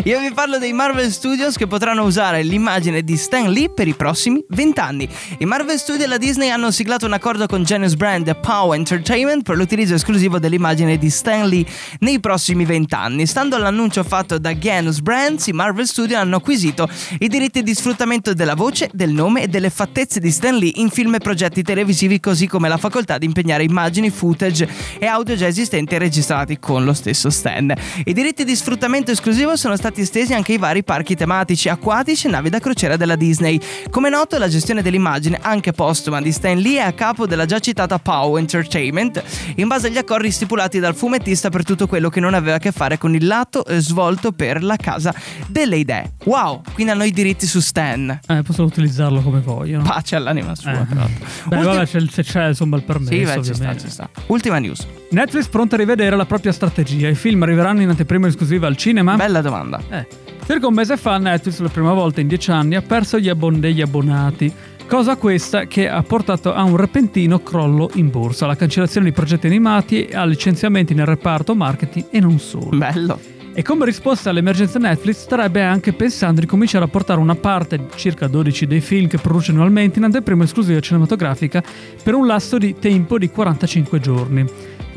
Io 0.06 0.20
vi 0.22 0.32
parlo 0.34 0.60
dei 0.60 0.72
Marvel 0.72 1.12
Studios 1.12 1.58
che 1.58 1.68
potranno 1.68 2.04
usare 2.04 2.42
l'immagine 2.42 3.04
di 3.04 3.18
Stan 3.18 3.52
Lee 3.52 3.70
per 3.70 3.90
i 3.90 3.96
prossimi 3.96 4.42
20 4.48 4.80
anni. 4.80 5.10
I 5.40 5.46
Marvel 5.46 5.78
Studios 5.78 6.06
e 6.06 6.08
la 6.08 6.18
Disney 6.18 6.50
hanno 6.52 6.72
siglato 6.72 7.06
un 7.06 7.12
accordo 7.12 7.46
con 7.46 7.64
Genius 7.64 7.96
Brand 7.96 8.28
e 8.30 8.36
Pow 8.36 8.72
Entertainment 8.74 9.44
per 9.44 9.58
l'utilizzo 9.58 9.94
esclusivo 9.96 10.40
dell'immagine 10.40 10.98
di 10.98 11.10
Stan 11.10 11.48
Lee 11.50 11.66
nei 12.00 12.22
prossimi 12.22 12.64
20 12.64 12.96
anni. 12.96 13.26
Stando 13.26 13.58
all'annuncio 13.58 14.04
fatto 14.04 14.38
da 14.40 14.58
Genius 14.58 15.02
Brands, 15.02 15.48
i 15.48 15.52
Marvel 15.52 15.86
Studios 15.86 16.20
hanno 16.22 16.38
acquisito 16.38 16.88
i 17.20 17.28
diritti 17.28 17.62
di 17.62 17.74
sfruttamento 17.74 18.34
della 18.34 18.56
voce, 18.56 18.90
del 18.94 19.12
nome 19.12 19.42
e 19.44 19.48
delle 19.50 19.70
fattezze 19.98 20.20
di 20.20 20.30
Stan 20.30 20.56
Lee 20.56 20.74
in 20.75 20.92
film 20.92 21.16
e 21.16 21.18
progetti 21.18 21.63
televisivi, 21.63 22.20
così 22.20 22.46
come 22.46 22.70
la 22.70 22.77
facoltà 22.77 23.18
di 23.18 23.25
impegnare 23.25 23.63
immagini, 23.63 24.12
footage 24.12 24.70
e 25.00 25.08
audio 25.08 25.36
già 25.36 25.48
esistenti 25.48 25.96
e 25.96 25.98
registrati 25.98 26.60
con 26.60 26.86
lo 26.86 26.94
stesso 26.94 27.32
Stan. 27.32 27.74
I 28.06 28.13
diritti 28.13 28.44
di 28.44 28.56
sfruttamento 28.56 29.10
esclusivo 29.10 29.56
sono 29.56 29.75
stati 29.75 30.01
estesi 30.01 30.36
anche 30.36 30.51
ai 30.51 30.60
vari 30.60 30.84
parchi 30.84 31.16
tematici, 31.16 31.68
acquatici 31.68 32.27
e 32.27 32.30
navi 32.30 32.50
da 32.50 32.60
crociera 32.60 32.96
della 32.96 33.16
Disney. 33.16 33.60
Come 33.89 34.10
noto, 34.10 34.38
la 34.38 34.48
gestione 34.48 34.84
dell'immagine, 34.84 35.39
anche 35.42 35.72
postuma, 35.72 36.22
di 36.22 36.32
Stan 36.32 36.60
Lee 36.60 36.77
è 36.77 36.84
a 36.84 36.94
capo 36.94 37.25
della 37.25 37.48
già 37.48 37.58
citata 37.58 37.98
Pow 37.98 38.38
Entertainment, 38.38 39.24
in 39.56 39.68
base 39.68 39.88
agli 39.88 39.98
accordi 39.98 40.30
stipulati 40.30 40.77
dal 40.77 40.94
fumettista 40.94 41.50
per 41.50 41.63
tutto 41.63 41.88
quello 41.88 42.10
che 42.10 42.20
non 42.20 42.36
aveva 42.36 42.58
a 42.58 42.60
che 42.60 42.72
fare 42.72 43.00
con 43.00 43.16
il 43.16 43.25
lato 43.25 43.66
eh, 43.66 43.80
svolto 43.80 44.32
per 44.32 44.62
la 44.62 44.75
casa 44.75 45.12
delle 45.48 45.77
idee. 45.77 46.12
Wow, 46.25 46.62
quindi 46.75 46.92
hanno 46.92 47.04
i 47.04 47.12
diritti 47.12 47.48
su 47.48 47.62
Stan. 47.62 48.20
Eh, 48.27 48.44
possono 48.44 48.68
utilizzarlo 48.68 49.22
come 49.22 49.39
vogliono. 49.39 49.86
Pace 49.88 50.15
all'anima 50.15 50.53
sua, 50.56 50.72
Eh. 50.72 50.86
Beh, 50.86 51.56
Ultim- 51.56 51.63
vabbè, 51.63 51.86
c'è, 51.86 52.00
se 52.10 52.24
c'è 52.24 52.48
insomma 52.48 52.75
il 52.75 52.84
permesso, 52.84 53.12
Sì, 53.13 53.24
beh, 53.24 53.44
ci 53.44 53.53
sta, 53.53 53.77
ci 53.77 53.89
sta. 53.89 54.10
Ultima 54.27 54.60
news. 54.60 54.86
Netflix 55.12 55.48
pronta 55.48 55.75
a 55.75 55.77
rivedere 55.77 56.15
la 56.15 56.25
propria 56.25 56.51
strategia. 56.51 57.08
I 57.08 57.15
film 57.15 57.41
arriveranno 57.44 57.82
in 57.82 57.89
anteprima 57.89 58.27
esclusiva 58.27 58.67
al 58.67 58.75
cinema? 58.75 59.15
Bella 59.15 59.41
domanda. 59.41 59.79
Eh, 59.89 60.06
circa 60.46 60.67
un 60.67 60.74
mese 60.74 60.98
fa 60.98 61.17
Netflix, 61.17 61.56
per 61.56 61.65
la 61.67 61.72
prima 61.72 61.94
volta 61.94 62.20
in 62.22 62.27
dieci 62.27 62.51
anni, 62.51 62.75
ha 62.75 62.82
perso 62.82 63.17
gli 63.20 63.29
abbon- 63.29 63.60
degli 63.60 63.82
abbonati. 63.82 64.51
Cosa 64.88 65.15
questa 65.17 65.65
che 65.65 65.89
ha 65.89 66.01
portato 66.01 66.53
a 66.53 66.63
un 66.63 66.77
repentino 66.77 67.39
crollo 67.39 67.89
in 67.96 68.10
borsa, 68.10 68.46
alla 68.46 68.56
cancellazione 68.56 69.08
di 69.08 69.12
progetti 69.13 69.46
animati, 69.46 70.08
a 70.13 70.25
licenziamenti 70.25 70.94
nel 70.94 71.06
reparto 71.06 71.56
marketing 71.56 72.06
e 72.12 72.20
non 72.22 72.39
solo. 72.39 72.70
Bello. 72.77 73.20
E 73.58 73.64
come 73.64 73.86
risposta 73.86 74.30
all'emergenza 74.30 74.78
Netflix 74.78 75.24
starebbe 75.24 75.64
anche 75.64 75.92
pensando 75.92 76.42
di 76.42 76.46
cominciare 76.46 76.86
a 76.86 76.88
portare 76.88 77.20
una 77.20 77.34
parte, 77.34 77.88
circa 77.96 78.28
12 78.28 78.68
dei 78.68 78.82
film 78.82 79.08
che 79.08 79.18
produce 79.18 79.50
annualmente, 79.50 79.98
in 79.98 80.06
anteprima 80.06 80.44
esclusiva 80.44 80.80
cinematografica 80.80 81.64
per 82.04 82.14
un 82.14 82.28
lasso 82.28 82.60
di 82.60 82.76
tempo 82.78 83.18
di 83.18 83.32
45 83.32 84.00
giorni. 84.00 84.46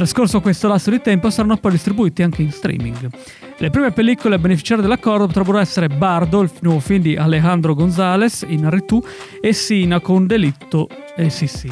Trascorso 0.00 0.40
questo 0.40 0.66
lasso 0.66 0.88
di 0.88 1.02
tempo 1.02 1.28
saranno 1.28 1.58
poi 1.58 1.72
distribuiti 1.72 2.22
anche 2.22 2.40
in 2.40 2.50
streaming. 2.50 3.10
Le 3.58 3.68
prime 3.68 3.90
pellicole 3.92 4.36
a 4.36 4.38
beneficiare 4.38 4.80
dell'accordo 4.80 5.26
potrebbero 5.26 5.58
essere 5.58 5.88
Bardo, 5.88 6.40
il 6.40 6.50
nuovo 6.60 6.80
film 6.80 7.02
di 7.02 7.16
Alejandro 7.16 7.74
González 7.74 8.46
in 8.48 8.64
Arritù, 8.64 9.04
e 9.42 9.52
Sina 9.52 10.00
con 10.00 10.26
Delitto 10.26 10.88
e 11.16 11.28
sì 11.28 11.46
sì. 11.46 11.70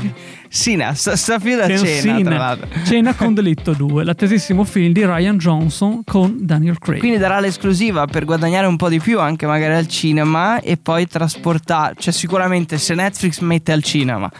Sina, 0.50 0.92
sta, 0.92 1.16
sta 1.16 1.38
più 1.38 1.56
da 1.56 1.66
cena, 1.68 1.86
Sina. 1.86 2.22
tra 2.22 2.36
l'altro. 2.36 2.68
Cena 2.84 3.14
con 3.14 3.32
Delitto 3.34 3.72
2, 3.72 4.04
l'attesissimo 4.04 4.64
film 4.64 4.92
di 4.92 5.06
Ryan 5.06 5.38
Johnson 5.38 6.02
con 6.04 6.36
Daniel 6.40 6.78
Craig. 6.78 6.98
Quindi 6.98 7.16
darà 7.16 7.40
l'esclusiva 7.40 8.04
per 8.06 8.26
guadagnare 8.26 8.66
un 8.66 8.76
po' 8.76 8.90
di 8.90 9.00
più 9.00 9.20
anche 9.20 9.46
magari 9.46 9.74
al 9.74 9.88
cinema 9.88 10.60
e 10.60 10.76
poi 10.76 11.06
trasportare. 11.06 11.94
Cioè, 11.98 12.12
sicuramente 12.12 12.76
se 12.76 12.94
Netflix 12.94 13.40
mette 13.40 13.72
al 13.72 13.82
cinema 13.82 14.30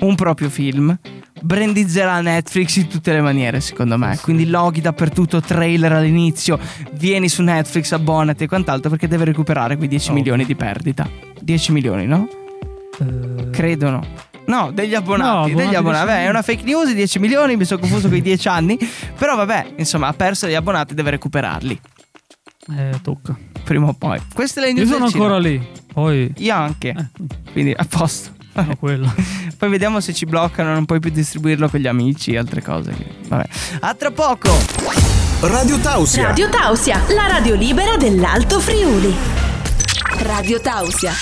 un 0.00 0.16
proprio 0.16 0.48
film, 0.48 0.96
brandizzerà 1.42 2.20
Netflix 2.20 2.76
in 2.76 2.88
tutte 2.88 3.12
le 3.12 3.20
maniere, 3.20 3.60
secondo 3.60 3.96
me. 3.98 4.18
Quindi 4.20 4.46
loghi 4.48 4.80
dappertutto, 4.80 5.40
trailer 5.40 5.92
all'inizio, 5.92 6.58
vieni 6.92 7.28
su 7.28 7.42
Netflix, 7.42 7.92
abbonati 7.92 8.44
e 8.44 8.48
quant'altro 8.48 8.90
perché 8.90 9.08
deve 9.08 9.24
recuperare 9.24 9.76
quei 9.76 9.88
10 9.88 10.10
Oh. 10.10 10.14
milioni 10.14 10.44
di 10.44 10.54
perdita. 10.54 11.08
10 11.40 11.72
milioni, 11.72 12.06
no? 12.06 12.28
Eh, 12.98 13.50
Credono. 13.50 14.24
No, 14.46 14.70
degli 14.72 14.94
abbonati, 14.94 15.50
No, 15.50 15.56
degli 15.56 15.74
abbonati 15.74 15.76
abbonati. 15.76 16.04
10 16.04 16.06
Vabbè, 16.06 16.24
è 16.26 16.28
una 16.28 16.42
fake 16.42 16.62
news, 16.64 16.92
10 16.94 17.18
milioni, 17.18 17.56
mi 17.56 17.64
sono 17.64 17.80
confuso 17.80 18.06
con 18.08 18.16
i 18.16 18.22
10 18.22 18.46
anni. 18.48 18.78
Però 19.18 19.34
vabbè, 19.34 19.72
insomma, 19.76 20.06
ha 20.06 20.12
perso 20.12 20.46
gli 20.46 20.54
abbonati, 20.54 20.94
deve 20.94 21.10
recuperarli. 21.10 21.80
eh, 22.76 22.98
tocca. 23.02 23.36
Prima 23.64 23.88
o 23.88 23.92
poi. 23.92 24.20
Queste 24.32 24.60
le 24.60 24.68
Io 24.68 24.74
news 24.74 24.88
sono 24.88 25.04
del 25.04 25.10
cinema. 25.12 25.34
ancora 25.34 25.48
lì. 25.50 25.66
Poi. 25.92 26.32
Io 26.38 26.54
anche. 26.54 26.88
Eh, 26.96 27.06
Quindi 27.52 27.72
a 27.76 27.84
posto. 27.88 28.30
No, 28.62 28.76
quello. 28.78 29.12
Poi 29.56 29.68
vediamo 29.68 30.00
se 30.00 30.12
ci 30.12 30.26
bloccano, 30.26 30.72
non 30.72 30.84
puoi 30.84 31.00
più 31.00 31.10
distribuirlo 31.10 31.68
con 31.68 31.80
gli 31.80 31.86
amici 31.86 32.32
e 32.32 32.38
altre 32.38 32.62
cose. 32.62 32.92
che- 32.92 33.06
Vabbè. 33.28 33.44
A 33.80 33.94
tra 33.94 34.10
poco! 34.10 34.50
Radio 35.40 35.78
Tausia. 35.78 36.28
Radio 36.28 36.48
Tausia, 36.48 37.00
la 37.14 37.26
radio 37.26 37.54
libera 37.54 37.96
dell'Alto 37.96 38.58
Friuli. 38.60 39.14
Radio 40.22 40.60
Tausia. 40.60 41.12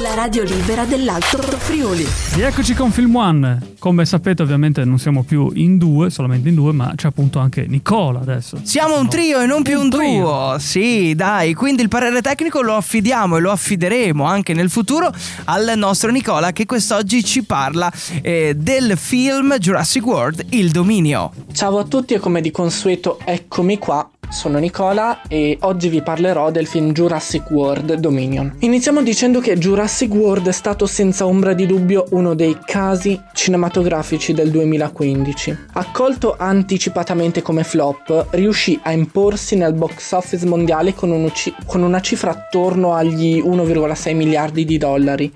La 0.00 0.14
radio 0.14 0.42
libera 0.44 0.84
dell'Alto 0.84 1.36
Friuli. 1.42 2.06
Rieccoci 2.34 2.72
con 2.72 2.90
Film 2.90 3.14
One. 3.16 3.74
Come 3.78 4.06
sapete, 4.06 4.42
ovviamente 4.42 4.84
non 4.84 4.98
siamo 4.98 5.24
più 5.24 5.50
in 5.54 5.76
due, 5.76 6.08
solamente 6.08 6.48
in 6.48 6.54
due, 6.54 6.72
ma 6.72 6.92
c'è 6.94 7.08
appunto 7.08 7.38
anche 7.38 7.66
Nicola 7.66 8.20
adesso. 8.20 8.60
Siamo 8.62 8.98
un 8.98 9.08
trio 9.10 9.40
e 9.40 9.46
non 9.46 9.62
più 9.62 9.78
un, 9.78 9.90
Un 9.92 10.20
duo. 10.20 10.56
Sì, 10.58 11.14
dai, 11.14 11.52
quindi 11.52 11.82
il 11.82 11.88
parere 11.88 12.22
tecnico 12.22 12.62
lo 12.62 12.76
affidiamo 12.76 13.36
e 13.36 13.40
lo 13.40 13.50
affideremo 13.50 14.24
anche 14.24 14.54
nel 14.54 14.70
futuro 14.70 15.12
al 15.44 15.72
nostro 15.76 16.10
Nicola 16.10 16.52
che 16.52 16.64
quest'oggi 16.64 17.22
ci 17.22 17.44
parla 17.44 17.92
eh, 18.22 18.54
del 18.56 18.96
film 18.96 19.58
Jurassic 19.58 20.06
World 20.06 20.46
Il 20.50 20.70
Dominio. 20.70 21.30
Ciao 21.52 21.78
a 21.78 21.84
tutti 21.84 22.14
e 22.14 22.18
come 22.18 22.40
di 22.40 22.50
consueto 22.50 23.18
eccomi 23.24 23.76
qua. 23.76 24.08
Sono 24.32 24.56
Nicola 24.56 25.20
e 25.28 25.58
oggi 25.60 25.90
vi 25.90 26.00
parlerò 26.00 26.50
del 26.50 26.66
film 26.66 26.92
Jurassic 26.92 27.50
World 27.50 27.92
Dominion. 27.96 28.56
Iniziamo 28.60 29.02
dicendo 29.02 29.40
che 29.40 29.58
Jurassic 29.58 30.10
World 30.10 30.48
è 30.48 30.52
stato 30.52 30.86
senza 30.86 31.26
ombra 31.26 31.52
di 31.52 31.66
dubbio 31.66 32.06
uno 32.12 32.32
dei 32.34 32.56
casi 32.64 33.20
cinematografici 33.34 34.32
del 34.32 34.50
2015. 34.50 35.66
Accolto 35.74 36.34
anticipatamente 36.38 37.42
come 37.42 37.62
flop, 37.62 38.28
riuscì 38.30 38.80
a 38.82 38.92
imporsi 38.92 39.54
nel 39.54 39.74
box 39.74 40.12
office 40.12 40.46
mondiale 40.46 40.94
con, 40.94 41.10
un 41.10 41.24
uci- 41.24 41.54
con 41.66 41.82
una 41.82 42.00
cifra 42.00 42.30
attorno 42.30 42.94
agli 42.94 43.38
1,6 43.38 44.16
miliardi 44.16 44.64
di 44.64 44.78
dollari, 44.78 45.30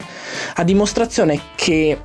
a 0.55 0.65
dimostrazione 0.65 1.39
che, 1.55 1.99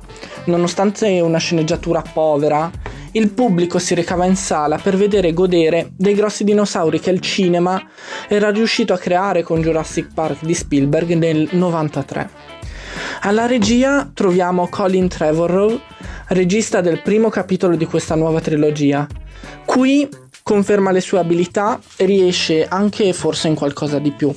nonostante 0.44 1.20
una 1.20 1.38
sceneggiatura 1.38 2.02
povera, 2.12 2.70
il 3.12 3.30
pubblico 3.30 3.78
si 3.78 3.94
recava 3.94 4.24
in 4.24 4.36
sala 4.36 4.78
per 4.78 4.96
vedere 4.96 5.28
e 5.28 5.32
godere 5.32 5.90
dei 5.96 6.14
grossi 6.14 6.44
dinosauri 6.44 6.98
che 6.98 7.10
il 7.10 7.20
cinema 7.20 7.82
era 8.28 8.50
riuscito 8.50 8.92
a 8.92 8.98
creare 8.98 9.42
con 9.42 9.60
Jurassic 9.60 10.12
Park 10.14 10.44
di 10.44 10.54
Spielberg 10.54 11.12
nel 11.12 11.48
93. 11.50 12.30
Alla 13.22 13.46
regia 13.46 14.10
troviamo 14.12 14.68
Colin 14.68 15.08
Trevorrow, 15.08 15.78
regista 16.28 16.80
del 16.80 17.02
primo 17.02 17.28
capitolo 17.28 17.76
di 17.76 17.84
questa 17.84 18.14
nuova 18.14 18.40
trilogia. 18.40 19.06
Qui 19.64 20.08
conferma 20.42 20.90
le 20.90 21.00
sue 21.00 21.18
abilità 21.18 21.80
e 21.96 22.04
riesce 22.04 22.66
anche 22.66 23.12
forse 23.12 23.48
in 23.48 23.54
qualcosa 23.54 23.98
di 23.98 24.10
più, 24.10 24.34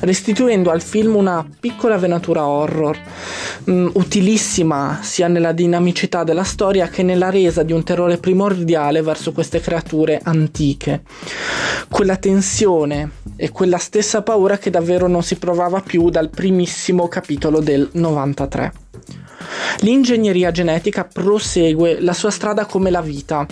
restituendo 0.00 0.70
al 0.70 0.80
film 0.80 1.16
una 1.16 1.46
piccola 1.58 1.98
venatura 1.98 2.46
horror, 2.46 2.98
mm, 3.68 3.88
utilissima 3.94 5.00
sia 5.02 5.28
nella 5.28 5.52
dinamicità 5.52 6.24
della 6.24 6.44
storia 6.44 6.88
che 6.88 7.02
nella 7.02 7.30
resa 7.30 7.62
di 7.62 7.72
un 7.72 7.82
terrore 7.82 8.18
primordiale 8.18 9.02
verso 9.02 9.32
queste 9.32 9.60
creature 9.60 10.20
antiche. 10.22 11.02
Quella 11.90 12.16
tensione 12.16 13.10
e 13.36 13.50
quella 13.50 13.78
stessa 13.78 14.22
paura 14.22 14.58
che 14.58 14.70
davvero 14.70 15.08
non 15.08 15.22
si 15.22 15.36
provava 15.36 15.80
più 15.80 16.10
dal 16.10 16.30
primissimo 16.30 17.08
capitolo 17.08 17.60
del 17.60 17.88
93. 17.92 18.89
L'ingegneria 19.82 20.50
genetica 20.50 21.04
prosegue 21.04 22.00
la 22.00 22.12
sua 22.12 22.30
strada 22.30 22.66
come 22.66 22.90
la 22.90 23.00
vita. 23.00 23.46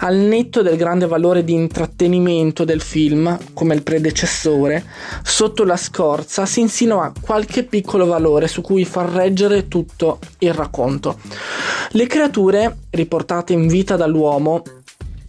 Al 0.00 0.16
netto 0.16 0.60
del 0.60 0.76
grande 0.76 1.06
valore 1.06 1.44
di 1.44 1.52
intrattenimento 1.52 2.64
del 2.64 2.80
film, 2.80 3.38
come 3.52 3.74
il 3.74 3.84
predecessore, 3.84 4.84
sotto 5.22 5.62
la 5.62 5.76
scorza 5.76 6.46
si 6.46 6.58
insinua 6.58 7.12
qualche 7.20 7.62
piccolo 7.62 8.06
valore 8.06 8.48
su 8.48 8.60
cui 8.60 8.84
far 8.84 9.08
reggere 9.08 9.68
tutto 9.68 10.18
il 10.38 10.52
racconto. 10.52 11.18
Le 11.90 12.06
creature, 12.08 12.78
riportate 12.90 13.52
in 13.52 13.68
vita 13.68 13.94
dall'uomo, 13.94 14.62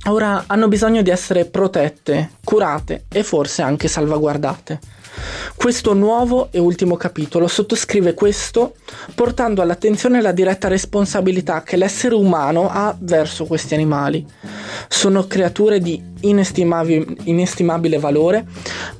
ora 0.05 0.45
hanno 0.47 0.67
bisogno 0.67 1.03
di 1.03 1.11
essere 1.11 1.45
protette, 1.45 2.31
curate 2.43 3.05
e 3.09 3.21
forse 3.21 3.61
anche 3.61 3.87
salvaguardate. 3.87 4.79
Questo 5.55 5.93
nuovo 5.93 6.49
e 6.51 6.59
ultimo 6.59 6.97
capitolo 6.97 7.47
sottoscrive 7.47 8.13
questo 8.13 8.75
portando 9.15 9.61
all'attenzione 9.61 10.21
la 10.21 10.31
diretta 10.31 10.67
responsabilità 10.67 11.63
che 11.63 11.77
l'essere 11.77 12.15
umano 12.15 12.69
ha 12.69 12.95
verso 12.99 13.45
questi 13.45 13.73
animali. 13.73 14.25
Sono 14.89 15.25
creature 15.25 15.79
di 15.79 16.01
inestimabi- 16.21 17.17
inestimabile 17.23 17.97
valore, 17.97 18.45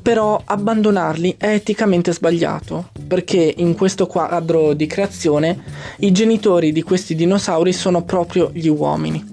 però 0.01 0.41
abbandonarli 0.43 1.35
è 1.37 1.49
eticamente 1.49 2.13
sbagliato, 2.13 2.89
perché 3.07 3.53
in 3.57 3.75
questo 3.75 4.07
quadro 4.07 4.73
di 4.73 4.87
creazione 4.87 5.61
i 5.99 6.11
genitori 6.11 6.71
di 6.71 6.81
questi 6.81 7.15
dinosauri 7.15 7.73
sono 7.73 8.03
proprio 8.03 8.49
gli 8.53 8.67
uomini. 8.67 9.32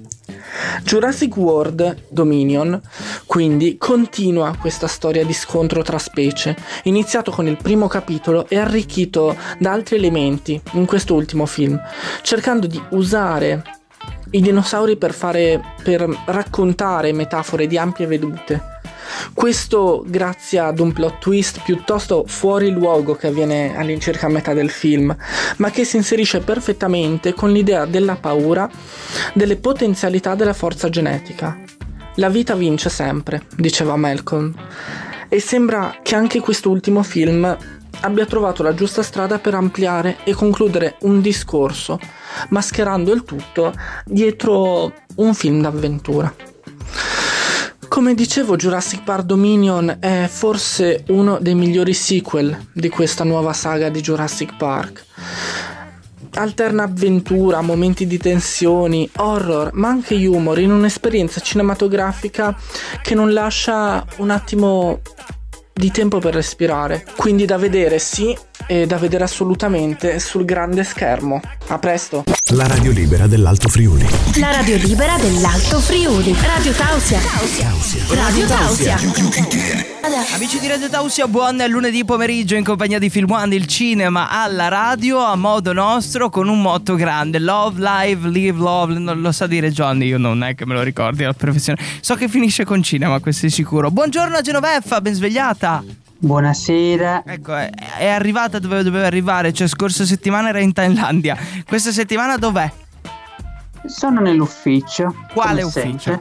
Jurassic 0.83 1.37
World 1.37 2.05
Dominion 2.09 2.81
quindi 3.27 3.77
continua 3.79 4.57
questa 4.59 4.87
storia 4.87 5.25
di 5.25 5.33
scontro 5.33 5.83
tra 5.83 5.99
specie, 5.99 6.57
iniziato 6.85 7.31
con 7.31 7.47
il 7.47 7.57
primo 7.57 7.87
capitolo 7.87 8.47
e 8.49 8.59
arricchito 8.59 9.37
da 9.59 9.73
altri 9.73 9.97
elementi 9.97 10.61
in 10.73 10.87
questo 10.87 11.15
ultimo 11.15 11.47
film, 11.47 11.81
cercando 12.23 12.67
di 12.67 12.83
usare 12.91 13.63
i 14.31 14.41
dinosauri 14.41 14.97
per, 14.97 15.13
fare, 15.13 15.61
per 15.83 16.09
raccontare 16.27 17.13
metafore 17.13 17.67
di 17.67 17.79
ampie 17.79 18.07
vedute. 18.07 18.79
Questo 19.33 20.05
grazie 20.07 20.59
ad 20.59 20.79
un 20.79 20.93
plot 20.93 21.19
twist 21.19 21.63
piuttosto 21.63 22.25
fuori 22.27 22.71
luogo 22.71 23.15
che 23.15 23.29
avviene 23.29 23.77
all'incirca 23.77 24.27
a 24.27 24.31
metà 24.31 24.53
del 24.53 24.71
film, 24.71 25.15
ma 25.57 25.71
che 25.71 25.85
si 25.85 25.97
inserisce 25.97 26.41
perfettamente 26.41 27.35
con 27.35 27.53
l'idea 27.53 27.87
della 27.87 28.17
paura, 28.17 28.69
delle 29.35 29.57
potenzialità 29.57 30.35
della 30.35 30.53
forza 30.53 30.89
genetica. 30.89 31.59
La 32.17 32.29
vita 32.29 32.55
vince 32.55 32.91
sempre, 32.91 33.43
diceva 33.57 33.97
Malcolm, 33.97 34.55
e 35.29 35.41
sembra 35.41 35.99
che 36.03 36.15
anche 36.17 36.41
quest'ultimo 36.41 37.03
film 37.03 37.57
abbia 38.01 38.27
trovato 38.27 38.63
la 38.63 38.75
giusta 38.75 39.03
strada 39.03 39.39
per 39.39 39.55
ampliare 39.55 40.19
e 40.25 40.35
concludere 40.35 40.97
un 41.03 41.21
discorso, 41.21 41.99
mascherando 42.49 43.13
il 43.13 43.23
tutto 43.25 43.73
dietro 44.05 44.93
un 45.17 45.35
film 45.35 45.61
d'avventura. 45.61 46.50
Come 47.91 48.15
dicevo, 48.15 48.55
Jurassic 48.55 49.03
Park 49.03 49.25
Dominion 49.25 49.97
è 49.99 50.29
forse 50.31 51.03
uno 51.09 51.39
dei 51.41 51.57
migliori 51.57 51.93
sequel 51.93 52.69
di 52.73 52.89
questa 52.89 53.25
nuova 53.25 53.53
saga 53.53 53.89
di 53.89 54.01
Jurassic 54.01 54.57
Park. 54.57 55.05
Alterna 56.35 56.85
avventura, 56.85 57.61
momenti 57.63 58.07
di 58.07 58.17
tensioni, 58.17 59.11
horror, 59.17 59.71
ma 59.73 59.89
anche 59.89 60.15
humor 60.25 60.61
in 60.61 60.71
un'esperienza 60.71 61.41
cinematografica 61.41 62.57
che 63.03 63.17
non 63.17 63.33
lascia 63.33 64.07
un 64.19 64.31
attimo 64.31 65.01
di 65.73 65.91
tempo 65.91 66.21
per 66.21 66.35
respirare. 66.35 67.05
Quindi 67.17 67.45
da 67.45 67.59
vedere 67.59 67.99
sì 67.99 68.39
e 68.71 68.87
da 68.87 68.99
vedere 68.99 69.25
assolutamente 69.25 70.21
sul 70.21 70.45
grande 70.45 70.85
schermo. 70.85 71.41
A 71.67 71.79
presto! 71.81 72.23
La 72.53 72.69
radio 72.69 72.93
libera 72.93 73.27
dell'Alto 73.27 73.69
Friuli. 73.69 74.07
La 74.39 74.53
radio 74.53 74.77
libera 74.77 75.17
dell'Alto 75.17 75.81
Friuli. 75.81 76.33
Radio 76.41 76.71
Tausia. 76.71 77.19
Radio 78.15 78.47
Tausia. 78.47 78.97
Amici 80.35 80.61
di 80.61 80.69
Radio 80.69 80.89
Tausia, 80.89 81.27
buon 81.27 81.61
lunedì 81.69 82.05
pomeriggio 82.05 82.55
in 82.55 82.63
compagnia 82.63 83.01
di 83.01 83.11
Film 83.11 83.33
One, 83.33 83.57
il 83.57 83.67
cinema 83.67 84.31
alla 84.31 84.69
radio 84.69 85.19
a 85.19 85.35
modo 85.35 85.73
nostro 85.73 86.31
con 86.31 86.47
un 86.47 86.63
motto 86.63 86.95
grande: 86.95 87.41
Love, 87.41 87.81
live, 87.81 88.29
live, 88.29 88.57
love. 88.57 88.97
Non 88.97 89.21
lo 89.21 89.33
sa 89.33 89.49
dire 89.49 89.73
Johnny, 89.73 90.07
io 90.07 90.19
non 90.19 90.45
è 90.45 90.55
che 90.55 90.65
me 90.65 90.75
lo 90.75 90.83
ricordi 90.83 91.25
la 91.25 91.33
professione. 91.33 91.83
So 92.01 92.15
che 92.15 92.29
finisce 92.29 92.65
con 92.65 92.85
cinema, 92.85 93.19
questo 93.19 93.47
è 93.47 93.49
sicuro. 93.49 93.91
Buongiorno 93.91 94.37
a 94.37 94.41
Genoveffa, 94.41 95.01
ben 95.01 95.15
svegliata. 95.15 95.83
Buonasera. 96.23 97.23
Ecco, 97.25 97.57
è, 97.57 97.71
è 97.71 98.07
arrivata 98.09 98.59
dove 98.59 98.83
doveva 98.83 99.07
arrivare, 99.07 99.55
cioè 99.55 99.67
scorsa 99.67 100.05
settimana 100.05 100.51
era 100.51 100.61
in 100.61 100.75
Thailandia. 100.75 101.35
Questa 101.67 101.93
settimana 101.93 102.37
dov'è? 102.37 102.71
Sono 103.87 104.21
nell'ufficio. 104.21 105.15
Quale 105.33 105.63
ufficio? 105.63 105.99
sempre. 105.99 106.21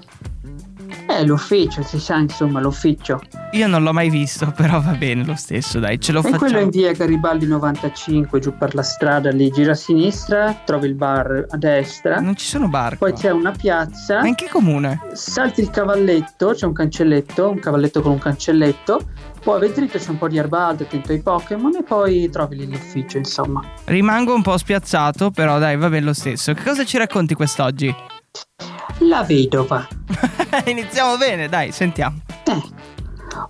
Eh, 1.07 1.25
l'ufficio, 1.25 1.81
si 1.83 1.99
sa 1.99 2.17
insomma, 2.17 2.59
l'ufficio. 2.59 3.19
Io 3.51 3.67
non 3.67 3.83
l'ho 3.83 3.93
mai 3.93 4.09
visto, 4.09 4.51
però 4.55 4.79
va 4.79 4.91
bene 4.91 5.23
lo 5.25 5.35
stesso, 5.35 5.79
dai, 5.79 5.99
ce 5.99 6.11
lo 6.11 6.19
E 6.19 6.21
quello 6.21 6.37
facciamo. 6.39 6.59
in 6.61 6.69
via 6.69 6.91
Garibaldi 6.91 7.47
95, 7.47 8.39
giù 8.39 8.55
per 8.57 8.75
la 8.75 8.83
strada, 8.83 9.29
lì 9.31 9.49
gira 9.49 9.71
a 9.71 9.75
sinistra, 9.75 10.61
trovi 10.65 10.87
il 10.87 10.95
bar 10.95 11.45
a 11.49 11.57
destra. 11.57 12.19
Non 12.19 12.35
ci 12.35 12.45
sono 12.45 12.67
bar. 12.67 12.97
Poi 12.97 13.11
qua. 13.11 13.19
c'è 13.19 13.31
una 13.31 13.51
piazza. 13.51 14.19
Ma 14.19 14.27
in 14.27 14.35
che 14.35 14.47
comune? 14.49 14.99
Salti 15.13 15.61
il 15.61 15.69
cavalletto, 15.69 16.51
c'è 16.53 16.65
un 16.65 16.73
cancelletto, 16.73 17.49
un 17.49 17.59
cavalletto 17.59 18.01
con 18.01 18.11
un 18.13 18.19
cancelletto. 18.19 18.99
Poi 19.43 19.55
a 19.55 19.59
vedrete 19.59 19.99
c'è 19.99 20.09
un 20.09 20.17
po' 20.17 20.27
di 20.27 20.37
erba 20.37 20.67
alta, 20.67 20.83
attento 20.83 21.11
ai 21.13 21.21
Pokémon 21.21 21.75
e 21.77 21.83
poi 21.83 22.29
trovi 22.29 22.57
lì 22.57 22.69
l'ufficio, 22.69 23.17
insomma. 23.17 23.61
Rimango 23.85 24.33
un 24.35 24.41
po' 24.41 24.57
spiazzato, 24.57 25.31
però 25.31 25.59
dai, 25.59 25.77
va 25.77 25.89
bene 25.89 26.05
lo 26.05 26.13
stesso. 26.13 26.53
Che 26.53 26.63
cosa 26.63 26.83
ci 26.83 26.97
racconti 26.97 27.33
quest'oggi? 27.35 27.93
La 28.99 29.23
vedova. 29.23 29.87
Iniziamo 30.65 31.17
bene, 31.17 31.47
dai, 31.47 31.71
sentiamo. 31.71 32.21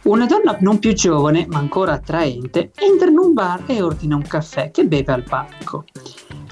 Una 0.03 0.25
donna 0.25 0.57
non 0.59 0.79
più 0.79 0.93
giovane, 0.93 1.45
ma 1.47 1.59
ancora 1.59 1.93
attraente, 1.93 2.71
entra 2.75 3.09
in 3.09 3.17
un 3.17 3.33
bar 3.33 3.63
e 3.67 3.81
ordina 3.81 4.15
un 4.15 4.21
caffè 4.21 4.71
che 4.71 4.85
beve 4.85 5.11
al 5.11 5.23
palco. 5.23 5.85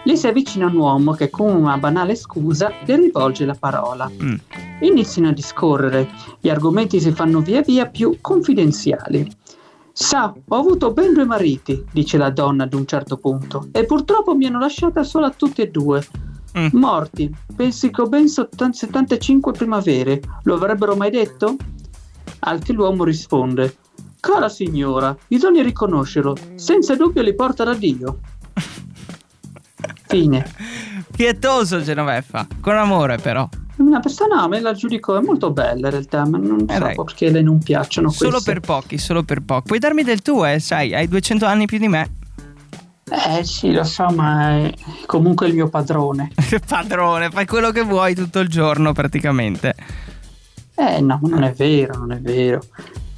Le 0.04 0.16
si 0.16 0.28
avvicina 0.28 0.68
un 0.68 0.76
uomo 0.76 1.12
che 1.14 1.30
con 1.30 1.54
una 1.54 1.78
banale 1.78 2.16
scusa 2.16 2.72
le 2.86 2.96
rivolge 2.96 3.46
la 3.46 3.56
parola. 3.58 4.10
Mm. 4.10 4.36
Iniziano 4.82 5.30
a 5.30 5.34
discorrere, 5.34 6.08
gli 6.40 6.50
argomenti 6.50 7.00
si 7.00 7.12
fanno 7.12 7.42
via 7.42 7.62
via 7.62 7.88
più 7.88 8.18
confidenziali. 8.22 9.30
Sa, 9.92 10.34
ho 10.48 10.56
avuto 10.56 10.94
ben 10.94 11.14
due 11.14 11.26
mariti, 11.26 11.84
dice 11.92 12.18
la 12.18 12.30
donna 12.30 12.64
ad 12.64 12.74
un 12.74 12.86
certo 12.86 13.18
punto, 13.18 13.68
e 13.72 13.86
purtroppo 13.86 14.36
mi 14.36 14.46
hanno 14.46 14.60
lasciata 14.60 15.04
sola 15.04 15.30
tutti 15.32 15.62
e 15.62 15.70
due. 15.70 16.06
Mm. 16.58 16.68
Morti, 16.74 17.34
pensi 17.56 17.90
che 17.92 18.02
ho 18.02 18.08
ben 18.08 18.28
sottan- 18.28 18.74
75 18.74 19.52
primavere, 19.52 20.20
lo 20.44 20.56
avrebbero 20.56 20.96
mai 20.96 21.12
detto? 21.12 21.56
Al 22.40 22.62
che 22.64 22.74
l'uomo 22.74 23.04
risponde: 23.04 23.76
Cara 24.20 24.50
signora, 24.50 25.16
bisogna 25.28 25.62
riconoscerlo, 25.64 26.36
senza 26.56 26.96
dubbio 26.96 27.22
li 27.22 27.36
porta 27.36 27.64
da 27.64 27.74
Dio. 27.74 28.20
Fine. 30.08 30.46
Pietoso 31.16 31.82
Genoveffa, 31.82 32.48
con 32.62 32.76
amore 32.76 33.18
però. 33.18 33.48
Una 33.78 34.00
persona 34.00 34.42
a 34.42 34.48
me 34.48 34.60
la 34.60 34.74
giudico 34.74 35.16
è 35.18 35.22
molto 35.22 35.52
bella 35.52 35.88
in 35.88 35.92
realtà, 35.92 36.26
ma 36.28 36.38
non 36.40 36.66
Eh 36.68 36.74
so 36.74 36.80
dai. 36.80 36.96
perché 36.96 37.30
le 37.30 37.42
non 37.44 37.60
piacciono 37.60 38.10
Solo 38.10 38.32
queste. 38.32 38.52
per 38.54 38.60
pochi, 38.62 38.98
solo 38.98 39.22
per 39.24 39.42
pochi. 39.42 39.68
Puoi 39.68 39.80
darmi 39.80 40.02
del 40.04 40.22
tuo, 40.24 40.46
eh, 40.46 40.60
sai, 40.60 40.96
hai 40.96 41.08
200 41.08 41.46
anni 41.46 41.66
più 41.68 41.78
di 41.78 41.88
me. 41.88 42.16
Eh 43.10 43.44
sì, 43.44 43.72
lo 43.72 43.84
so, 43.84 44.10
ma 44.10 44.50
è 44.50 44.74
comunque 45.06 45.48
il 45.48 45.54
mio 45.54 45.70
padrone. 45.70 46.32
Padrone, 46.68 47.30
fai 47.30 47.46
quello 47.46 47.72
che 47.72 47.82
vuoi 47.84 48.14
tutto 48.14 48.40
il 48.40 48.50
giorno 48.50 48.92
praticamente. 48.92 49.76
Eh 50.76 51.02
no, 51.02 51.20
non 51.24 51.44
è 51.44 51.54
vero, 51.54 51.98
non 51.98 52.12
è 52.12 52.20
vero. 52.20 52.62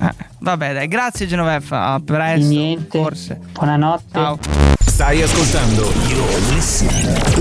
Eh, 0.01 0.13
vabbè, 0.39 0.73
dai, 0.73 0.87
grazie 0.87 1.27
Genoveffa, 1.27 1.87
a 1.87 1.99
presto. 1.99 2.47
Niente. 2.47 3.01
Forse. 3.01 3.39
Buonanotte. 3.51 4.03
Ciao. 4.13 4.68
Stai 4.99 5.21
ascoltando 5.21 5.89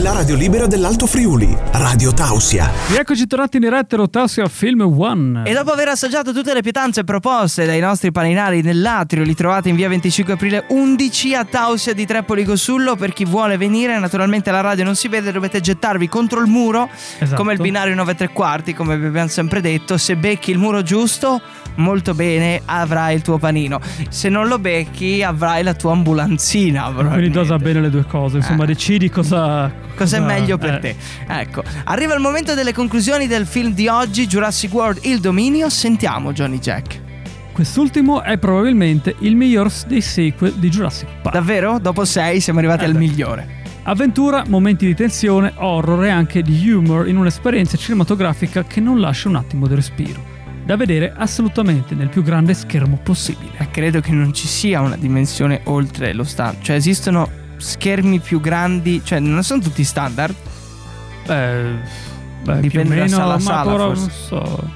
la 0.00 0.12
radio 0.12 0.36
libera 0.36 0.68
dell'Alto 0.68 1.06
Friuli. 1.08 1.56
Radio 1.72 2.14
Tausia. 2.14 2.70
Rieccoci 2.86 3.26
tornati 3.26 3.56
in 3.56 3.64
diretta 3.64 3.96
Rotassia 3.96 4.46
Film 4.46 4.82
One. 4.82 5.42
E 5.44 5.52
dopo 5.54 5.72
aver 5.72 5.88
assaggiato 5.88 6.32
tutte 6.32 6.54
le 6.54 6.62
pietanze 6.62 7.02
proposte 7.02 7.66
dai 7.66 7.80
nostri 7.80 8.12
paninari 8.12 8.62
nell'atrio, 8.62 9.24
li 9.24 9.34
trovate 9.34 9.70
in 9.70 9.74
via 9.74 9.88
25 9.88 10.34
aprile 10.34 10.66
11 10.68 11.34
a 11.34 11.44
Tausia 11.44 11.94
di 11.94 12.06
Trepoli 12.06 12.44
Cosullo. 12.44 12.94
Per 12.94 13.12
chi 13.12 13.24
vuole 13.24 13.56
venire, 13.56 13.98
naturalmente 13.98 14.52
la 14.52 14.60
radio 14.60 14.84
non 14.84 14.94
si 14.94 15.08
vede, 15.08 15.32
dovete 15.32 15.60
gettarvi 15.60 16.06
contro 16.06 16.38
il 16.40 16.46
muro, 16.46 16.88
Esatto. 17.18 17.34
come 17.34 17.54
il 17.54 17.60
binario 17.60 17.96
9 17.96 18.14
tre 18.14 18.28
quarti, 18.28 18.72
come 18.72 18.96
vi 18.96 19.06
abbiamo 19.06 19.26
sempre 19.26 19.60
detto. 19.60 19.96
Se 19.98 20.14
becchi 20.14 20.52
il 20.52 20.58
muro 20.58 20.82
giusto, 20.82 21.42
molto 21.78 22.14
bene, 22.14 22.62
avrai 22.64 23.14
il 23.16 23.22
tuo 23.22 23.38
panino. 23.38 23.80
Se 24.08 24.28
non 24.28 24.46
lo 24.46 24.58
becchi, 24.58 25.22
avrai 25.22 25.62
la 25.62 25.74
tua 25.74 25.92
ambulanzina. 25.92 26.92
Quindi 26.92 27.30
dosa 27.30 27.56
bene 27.56 27.80
le 27.80 27.90
due 27.90 28.04
cose, 28.04 28.36
insomma, 28.38 28.64
Eh. 28.64 28.68
decidi 28.68 29.10
cosa. 29.10 29.72
Cosa- 29.96 30.20
meglio 30.20 30.58
per 30.58 30.74
eh. 30.74 30.78
te? 30.78 30.96
Ecco, 31.26 31.62
arriva 31.84 32.14
il 32.14 32.20
momento 32.20 32.54
delle 32.54 32.72
conclusioni 32.72 33.26
del 33.26 33.46
film 33.46 33.72
di 33.74 33.88
oggi, 33.88 34.26
Jurassic 34.26 34.72
World 34.72 35.00
Il 35.02 35.20
Dominio. 35.20 35.68
Sentiamo 35.68 36.32
Johnny 36.32 36.58
Jack. 36.58 37.00
Quest'ultimo 37.52 38.22
è 38.22 38.38
probabilmente 38.38 39.16
il 39.20 39.34
miglior 39.34 39.68
dei 39.88 40.00
sequel 40.00 40.52
di 40.52 40.68
Jurassic 40.68 41.08
Park. 41.22 41.34
Davvero? 41.34 41.78
Dopo 41.80 42.04
sei 42.04 42.40
siamo 42.40 42.60
arrivati 42.60 42.84
Eh 42.84 42.86
al 42.86 42.94
migliore. 42.94 43.56
Avventura, 43.82 44.44
momenti 44.46 44.86
di 44.86 44.94
tensione, 44.94 45.52
horror 45.56 46.04
e 46.04 46.10
anche 46.10 46.42
di 46.42 46.70
humor 46.70 47.08
in 47.08 47.16
un'esperienza 47.16 47.76
cinematografica 47.76 48.62
che 48.64 48.80
non 48.80 49.00
lascia 49.00 49.28
un 49.28 49.36
attimo 49.36 49.66
di 49.66 49.74
respiro. 49.74 50.36
Da 50.68 50.76
vedere 50.76 51.14
assolutamente 51.16 51.94
nel 51.94 52.10
più 52.10 52.22
grande 52.22 52.52
schermo 52.52 53.00
possibile. 53.02 53.52
Eh, 53.56 53.70
credo 53.70 54.02
che 54.02 54.12
non 54.12 54.34
ci 54.34 54.46
sia 54.46 54.82
una 54.82 54.96
dimensione 54.96 55.62
oltre 55.64 56.12
lo 56.12 56.24
standard. 56.24 56.62
Cioè, 56.62 56.76
esistono 56.76 57.26
schermi 57.56 58.18
più 58.18 58.38
grandi, 58.38 59.00
cioè, 59.02 59.18
non 59.18 59.42
sono 59.44 59.62
tutti 59.62 59.82
standard. 59.82 60.34
Beh, 61.24 61.78
beh 62.42 62.60
Dipende 62.60 62.96
da 62.96 63.02
meno, 63.04 63.16
sala 63.16 63.38
sala, 63.38 63.60
ancora 63.60 63.84
forse. 63.84 64.00
non 64.00 64.10
so. 64.10 64.70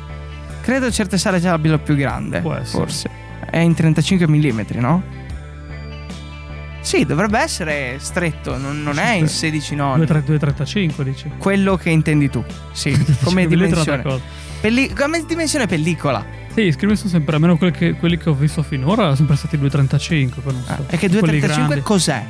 Credo 0.62 0.90
certe 0.90 1.18
sale 1.18 1.40
già 1.40 1.52
abbiano 1.52 1.78
più 1.78 1.94
grande. 1.94 2.40
Può 2.40 2.54
essere. 2.54 2.84
Forse. 2.84 3.10
È 3.50 3.58
in 3.58 3.74
35 3.74 4.26
mm, 4.26 4.60
no? 4.76 5.02
Sì, 6.80 7.04
dovrebbe 7.04 7.38
essere 7.38 7.98
stretto, 7.98 8.56
non, 8.56 8.82
non 8.82 8.98
è 8.98 9.10
in 9.10 9.28
16 9.28 9.74
noni. 9.74 10.06
235 10.06 11.04
dici. 11.04 11.30
Quello 11.36 11.76
che 11.76 11.90
intendi 11.90 12.30
tu. 12.30 12.42
Sì, 12.72 12.98
come 13.22 13.46
dimensione. 13.46 14.40
Pelli- 14.62 14.92
come 14.94 15.24
dimensione 15.26 15.66
pellicola. 15.66 16.24
Sì, 16.54 16.62
i 16.62 16.72
schermi 16.72 16.94
sono 16.96 17.08
sempre, 17.10 17.34
almeno 17.34 17.56
quelli 17.58 17.72
che, 17.72 17.94
quelli 17.94 18.16
che 18.16 18.28
ho 18.30 18.34
visto 18.34 18.62
finora, 18.62 19.02
sono 19.02 19.16
sempre 19.16 19.36
stati 19.36 19.58
235. 19.58 20.40
Poi 20.42 20.52
non 20.52 20.62
so. 20.62 20.72
E 20.88 20.96
che 20.96 21.08
Quelli 21.08 21.40
235 21.40 21.66
grandi. 21.66 21.80
cos'è? 21.82 22.24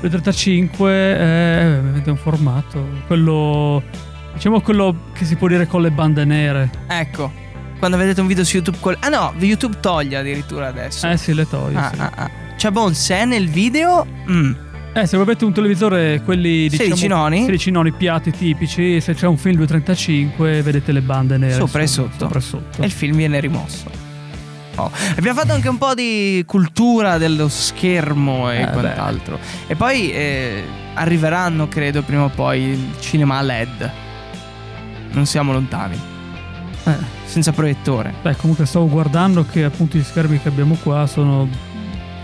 235 0.00 0.90
è 0.90 1.76
ovviamente 1.78 2.10
un 2.10 2.16
formato. 2.16 2.86
Quello. 3.06 3.82
Diciamo 4.34 4.60
quello 4.60 4.94
che 5.14 5.24
si 5.24 5.34
può 5.36 5.48
dire 5.48 5.66
con 5.66 5.82
le 5.82 5.90
bande 5.90 6.24
nere. 6.24 6.70
Ecco. 6.86 7.32
Quando 7.78 7.96
vedete 7.96 8.20
un 8.20 8.26
video 8.26 8.44
su 8.44 8.56
YouTube 8.56 8.78
col- 8.80 8.96
Ah 9.00 9.08
no, 9.08 9.34
YouTube 9.38 9.78
toglie 9.80 10.16
addirittura 10.18 10.68
adesso. 10.68 11.08
Eh 11.08 11.16
sì, 11.16 11.34
le 11.34 11.48
toglie. 11.48 11.78
Ah, 11.78 11.90
sì. 11.92 12.00
ah, 12.00 12.12
ah. 12.14 12.30
C'è 12.56 12.70
buon 12.70 12.94
se 12.94 13.24
nel 13.24 13.48
video. 13.48 14.06
mm, 14.30 14.52
Eh, 14.96 15.06
se 15.06 15.16
avete 15.16 15.44
un 15.44 15.52
televisore, 15.52 16.22
quelli 16.24 16.68
diciamo 16.70 16.94
16 16.96 17.06
noni? 17.06 17.40
16 17.40 17.70
noni 17.70 17.92
piatti 17.92 18.30
tipici, 18.30 18.98
se 19.02 19.12
c'è 19.12 19.26
un 19.26 19.36
film 19.36 19.56
235 19.56 20.62
vedete 20.62 20.90
le 20.92 21.02
bande 21.02 21.36
nere 21.36 21.52
Sopra 21.52 21.82
e 21.82 21.86
sotto. 21.86 22.18
sopra 22.18 22.38
e 22.38 22.42
sotto. 22.42 22.80
E 22.82 22.86
il 22.86 22.90
film 22.92 23.14
viene 23.16 23.38
rimosso. 23.38 23.90
Oh. 24.76 24.90
Abbiamo 25.16 25.38
fatto 25.38 25.52
anche 25.52 25.68
un 25.68 25.76
po' 25.76 25.92
di 25.92 26.42
cultura 26.46 27.18
dello 27.18 27.48
schermo 27.48 28.50
e 28.50 28.62
Eh, 28.62 28.70
quant'altro. 28.70 29.38
E 29.66 29.74
poi 29.74 30.10
eh, 30.12 30.64
arriveranno, 30.94 31.68
credo, 31.68 32.00
prima 32.02 32.24
o 32.24 32.30
poi 32.30 32.62
il 32.62 32.88
cinema 33.00 33.36
a 33.36 33.42
LED. 33.42 33.90
Non 35.12 35.26
siamo 35.26 35.52
lontani. 35.52 35.98
Eh. 36.84 36.94
Senza 37.26 37.52
proiettore. 37.52 38.14
Beh, 38.22 38.36
comunque 38.36 38.64
stavo 38.64 38.88
guardando 38.88 39.44
che 39.44 39.64
appunto 39.64 39.98
gli 39.98 40.02
schermi 40.02 40.40
che 40.40 40.48
abbiamo 40.48 40.76
qua 40.82 41.06
sono 41.06 41.46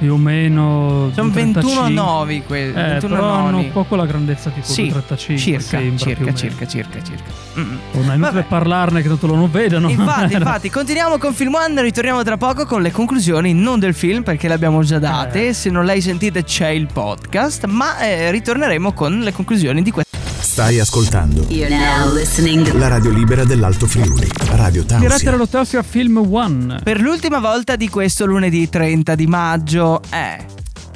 più 0.02 0.14
o 0.14 0.16
meno 0.16 1.10
Sono 1.14 1.30
35. 1.30 1.62
21 1.84 1.88
novi 1.90 2.42
que- 2.44 2.68
Eh, 2.70 2.72
21 2.72 3.14
però 3.14 3.30
hanno 3.34 3.50
noni. 3.50 3.64
un 3.66 3.72
po' 3.72 3.84
quella 3.84 4.04
grandezza 4.04 4.50
tipo 4.50 4.66
Sì, 4.66 4.88
35 4.88 5.36
circa, 5.36 5.62
sembra, 5.78 5.96
circa, 5.96 6.34
circa, 6.34 6.66
circa, 6.66 7.02
circa. 7.04 7.30
Mm-mm. 7.56 7.78
Oh, 7.94 8.10
è 8.10 8.14
inutile 8.16 8.42
parlarne 8.42 9.00
che 9.02 9.06
tanto 9.08 9.28
lo 9.28 9.36
non 9.36 9.48
vedono. 9.48 9.88
Infatti, 9.88 10.34
infatti, 10.34 10.70
continuiamo 10.70 11.18
con 11.18 11.32
Film 11.32 11.54
One, 11.54 11.80
ritorniamo 11.82 12.24
tra 12.24 12.36
poco 12.36 12.66
con 12.66 12.82
le 12.82 12.90
conclusioni, 12.90 13.54
non 13.54 13.78
del 13.78 13.94
film 13.94 14.24
perché 14.24 14.48
le 14.48 14.54
abbiamo 14.54 14.82
già 14.82 14.98
date, 14.98 15.48
Eh. 15.48 15.52
se 15.52 15.70
non 15.70 15.84
l'hai 15.84 16.00
sentite 16.00 16.42
c'è 16.42 16.68
il 16.70 16.88
podcast, 16.92 17.66
ma 17.66 17.98
eh, 18.00 18.32
ritorneremo 18.32 18.92
con 18.92 19.20
le 19.20 19.32
conclusioni 19.32 19.82
di 19.82 19.90
questo. 19.92 20.11
Stai 20.52 20.78
ascoltando 20.78 21.46
You're 21.48 21.74
now 21.74 22.12
listening. 22.12 22.70
la 22.74 22.88
radio 22.88 23.08
libera 23.10 23.42
dell'Alto 23.44 23.86
Friuli, 23.86 24.28
Radio 24.50 24.84
Tausia. 24.84 25.30
dallo 25.30 25.48
Tausia 25.48 25.82
Film 25.82 26.18
One. 26.30 26.78
Per 26.82 27.00
l'ultima 27.00 27.38
volta 27.38 27.74
di 27.74 27.88
questo 27.88 28.26
lunedì 28.26 28.68
30 28.68 29.14
di 29.14 29.26
maggio, 29.26 30.02
eh, 30.10 30.44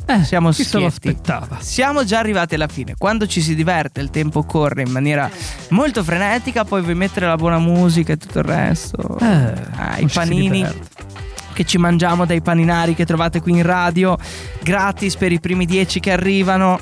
Eh, 0.05 0.25
siamo 0.25 0.51
chi 0.51 0.63
se 0.63 0.79
lo 0.79 0.85
aspettava? 0.85 1.57
Siamo 1.63 2.05
già 2.05 2.19
arrivati 2.19 2.55
alla 2.55 2.67
fine. 2.69 2.97
Quando 2.99 3.27
ci 3.27 3.41
si 3.41 3.55
diverte, 3.55 4.03
il 4.03 4.11
tempo 4.11 4.43
corre 4.45 4.83
in 4.83 4.91
maniera 4.91 5.31
molto 5.71 6.05
frenetica, 6.05 6.65
poi 6.67 6.83
vuoi 6.83 6.95
mettere 6.95 7.25
la 7.27 7.37
buona 7.37 7.59
musica 7.59 8.13
e 8.13 8.17
tutto 8.19 8.41
il 8.41 8.45
resto. 8.45 9.19
Eh, 9.21 9.53
Ah, 9.77 9.99
I 9.99 10.07
panini 10.13 10.67
che 11.55 11.65
ci 11.65 11.79
mangiamo 11.79 12.27
dai 12.27 12.43
paninari 12.43 12.95
che 12.95 13.07
trovate 13.07 13.41
qui 13.41 13.53
in 13.53 13.63
radio, 13.63 14.19
gratis 14.63 15.17
per 15.17 15.33
i 15.33 15.41
primi 15.41 15.65
10 15.65 15.99
che 15.99 16.13
arrivano. 16.13 16.79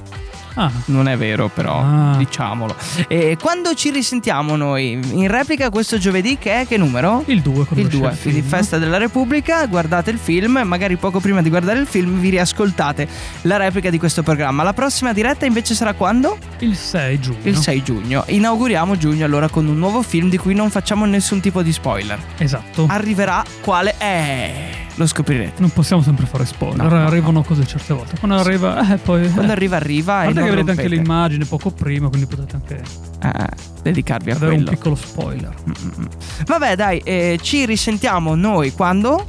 Ah, 0.55 0.71
Non 0.87 1.09
è 1.09 1.17
vero, 1.17 1.49
però, 1.49 1.81
Ah. 1.81 2.15
diciamolo. 2.17 2.77
E 3.09 3.37
quando 3.41 3.75
ci 3.75 3.91
risentiamo 3.91 4.55
noi 4.57 4.93
in 5.13 5.29
replica 5.29 5.69
questo 5.71 5.99
giovedì, 5.99 6.39
che 6.39 6.61
è 6.61 6.67
che 6.67 6.77
numero? 6.77 7.23
il 7.27 7.41
2 7.43 7.67
Il 7.75 7.89
2, 7.89 8.17
quindi 8.23 8.43
Festa 8.43 8.79
della 8.79 8.99
Repubblica, 8.99 9.67
guardate 9.67 10.11
il 10.11 10.19
film, 10.19 10.61
magari 10.65 10.97
poco 10.97 11.19
prima 11.21 11.43
di 11.43 11.49
guardare 11.49 11.81
il 11.81 11.87
film 11.87 12.19
vi 12.21 12.29
riascoltate 12.31 13.09
la 13.43 13.57
replica 13.57 13.91
di 13.91 13.99
questo 13.99 14.23
programma. 14.23 14.63
La 14.63 14.73
prossima 14.73 15.13
diretta 15.13 15.45
invece 15.45 15.75
sarà 15.75 15.93
quando? 15.95 16.39
Il 16.59 16.77
6 16.77 17.19
giugno. 17.21 17.39
Il 17.43 17.57
6 17.57 17.83
giugno. 17.83 18.23
Inauguriamo 18.27 18.97
giugno 18.97 19.25
allora 19.25 19.49
con 19.49 19.67
un 19.67 19.77
nuovo 19.77 20.03
film 20.03 20.29
di 20.29 20.37
cui 20.37 20.55
non 20.55 20.71
facciamo 20.71 21.05
nessun 21.05 21.41
tipo 21.41 21.63
di 21.63 21.73
spoiler. 21.73 22.19
Esatto. 22.39 22.87
Arriverà 22.89 23.43
quale 23.61 23.95
è? 23.99 24.83
Lo 24.97 25.07
scoprirete. 25.07 25.61
non 25.61 25.71
possiamo 25.71 26.03
sempre 26.03 26.25
fare 26.27 26.45
spoiler. 26.45 26.87
No, 26.87 26.89
no, 26.89 27.07
Arrivano 27.07 27.43
cose 27.43 27.67
certe 27.67 27.93
volte. 27.95 28.17
Quando 28.19 28.37
arriva, 28.37 28.95
eh, 28.95 28.97
poi. 28.99 29.29
Quando 29.31 29.51
eh. 29.51 29.55
arriva 29.55 29.77
arriva 29.77 30.13
A 30.21 30.25
parte 30.25 30.35
non 30.41 30.45
che 30.45 30.51
vedete 30.55 30.71
anche 30.71 30.89
l'immagine 30.89 31.45
poco 31.47 31.71
prima, 31.71 32.09
quindi 32.09 32.27
potete 32.27 32.55
anche 32.55 32.83
Eh, 33.21 33.49
dedicarvi 33.83 34.31
a 34.31 34.37
avere 34.37 34.53
un 34.53 34.57
quello. 34.63 34.71
piccolo 34.71 34.95
spoiler. 34.95 35.55
Mm-mm. 35.67 36.09
Vabbè, 36.47 36.77
dai, 36.77 36.99
eh, 36.99 37.39
ci 37.43 37.65
risentiamo 37.67 38.35
noi 38.37 38.73
quando? 38.73 39.27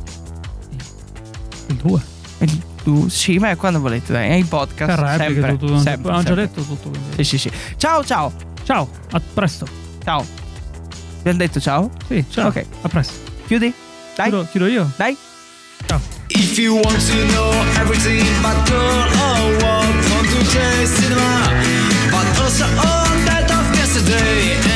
Il 1.68 1.76
2. 1.76 2.02
Il- 2.40 2.62
tu- 2.84 3.08
sì, 3.08 3.40
ma 3.40 3.56
quando 3.56 3.80
volete, 3.80 4.14
dai, 4.14 4.30
è 4.30 4.34
il 4.34 4.46
podcast. 4.46 5.00
Replica, 5.00 5.24
sempre, 5.24 5.52
tutto. 5.58 5.66
Abbiamo 5.66 5.82
sempre, 5.82 6.12
già 6.12 6.18
sempre. 6.22 6.36
detto 6.36 6.62
tutto. 6.62 6.90
quindi. 6.90 7.10
Sì, 7.16 7.24
sì, 7.24 7.38
sì. 7.40 7.52
Ciao, 7.78 8.04
ciao. 8.06 8.32
Ciao, 8.64 8.88
a 9.12 9.22
presto. 9.34 9.66
Ciao. 10.04 10.24
Abbiamo 11.20 11.38
detto 11.40 11.60
ciao? 11.60 11.90
Sì, 12.08 12.24
ciao. 12.30 12.50
Ok. 12.50 12.66
A 12.84 12.88
presto. 12.88 13.14
Chiudi? 13.48 13.74
Dai. 14.16 14.30
Chiudo, 14.30 14.48
chiudo 14.52 14.68
io. 14.68 14.92
Dai. 14.96 15.18
If 16.38 16.60
you 16.60 16.76
want 16.76 17.00
to 17.00 17.28
know 17.34 17.52
everything 17.80 18.22
about 18.40 18.68
girl 18.68 19.08
or 19.24 19.56
what, 19.64 20.06
come 20.10 20.26
to 20.26 20.40
the 20.44 20.86
cinema. 20.86 21.32
But 22.12 22.28
also 22.44 22.66
on 22.66 23.26
that 23.26 23.50
of 23.52 23.66
yesterday 23.76 24.75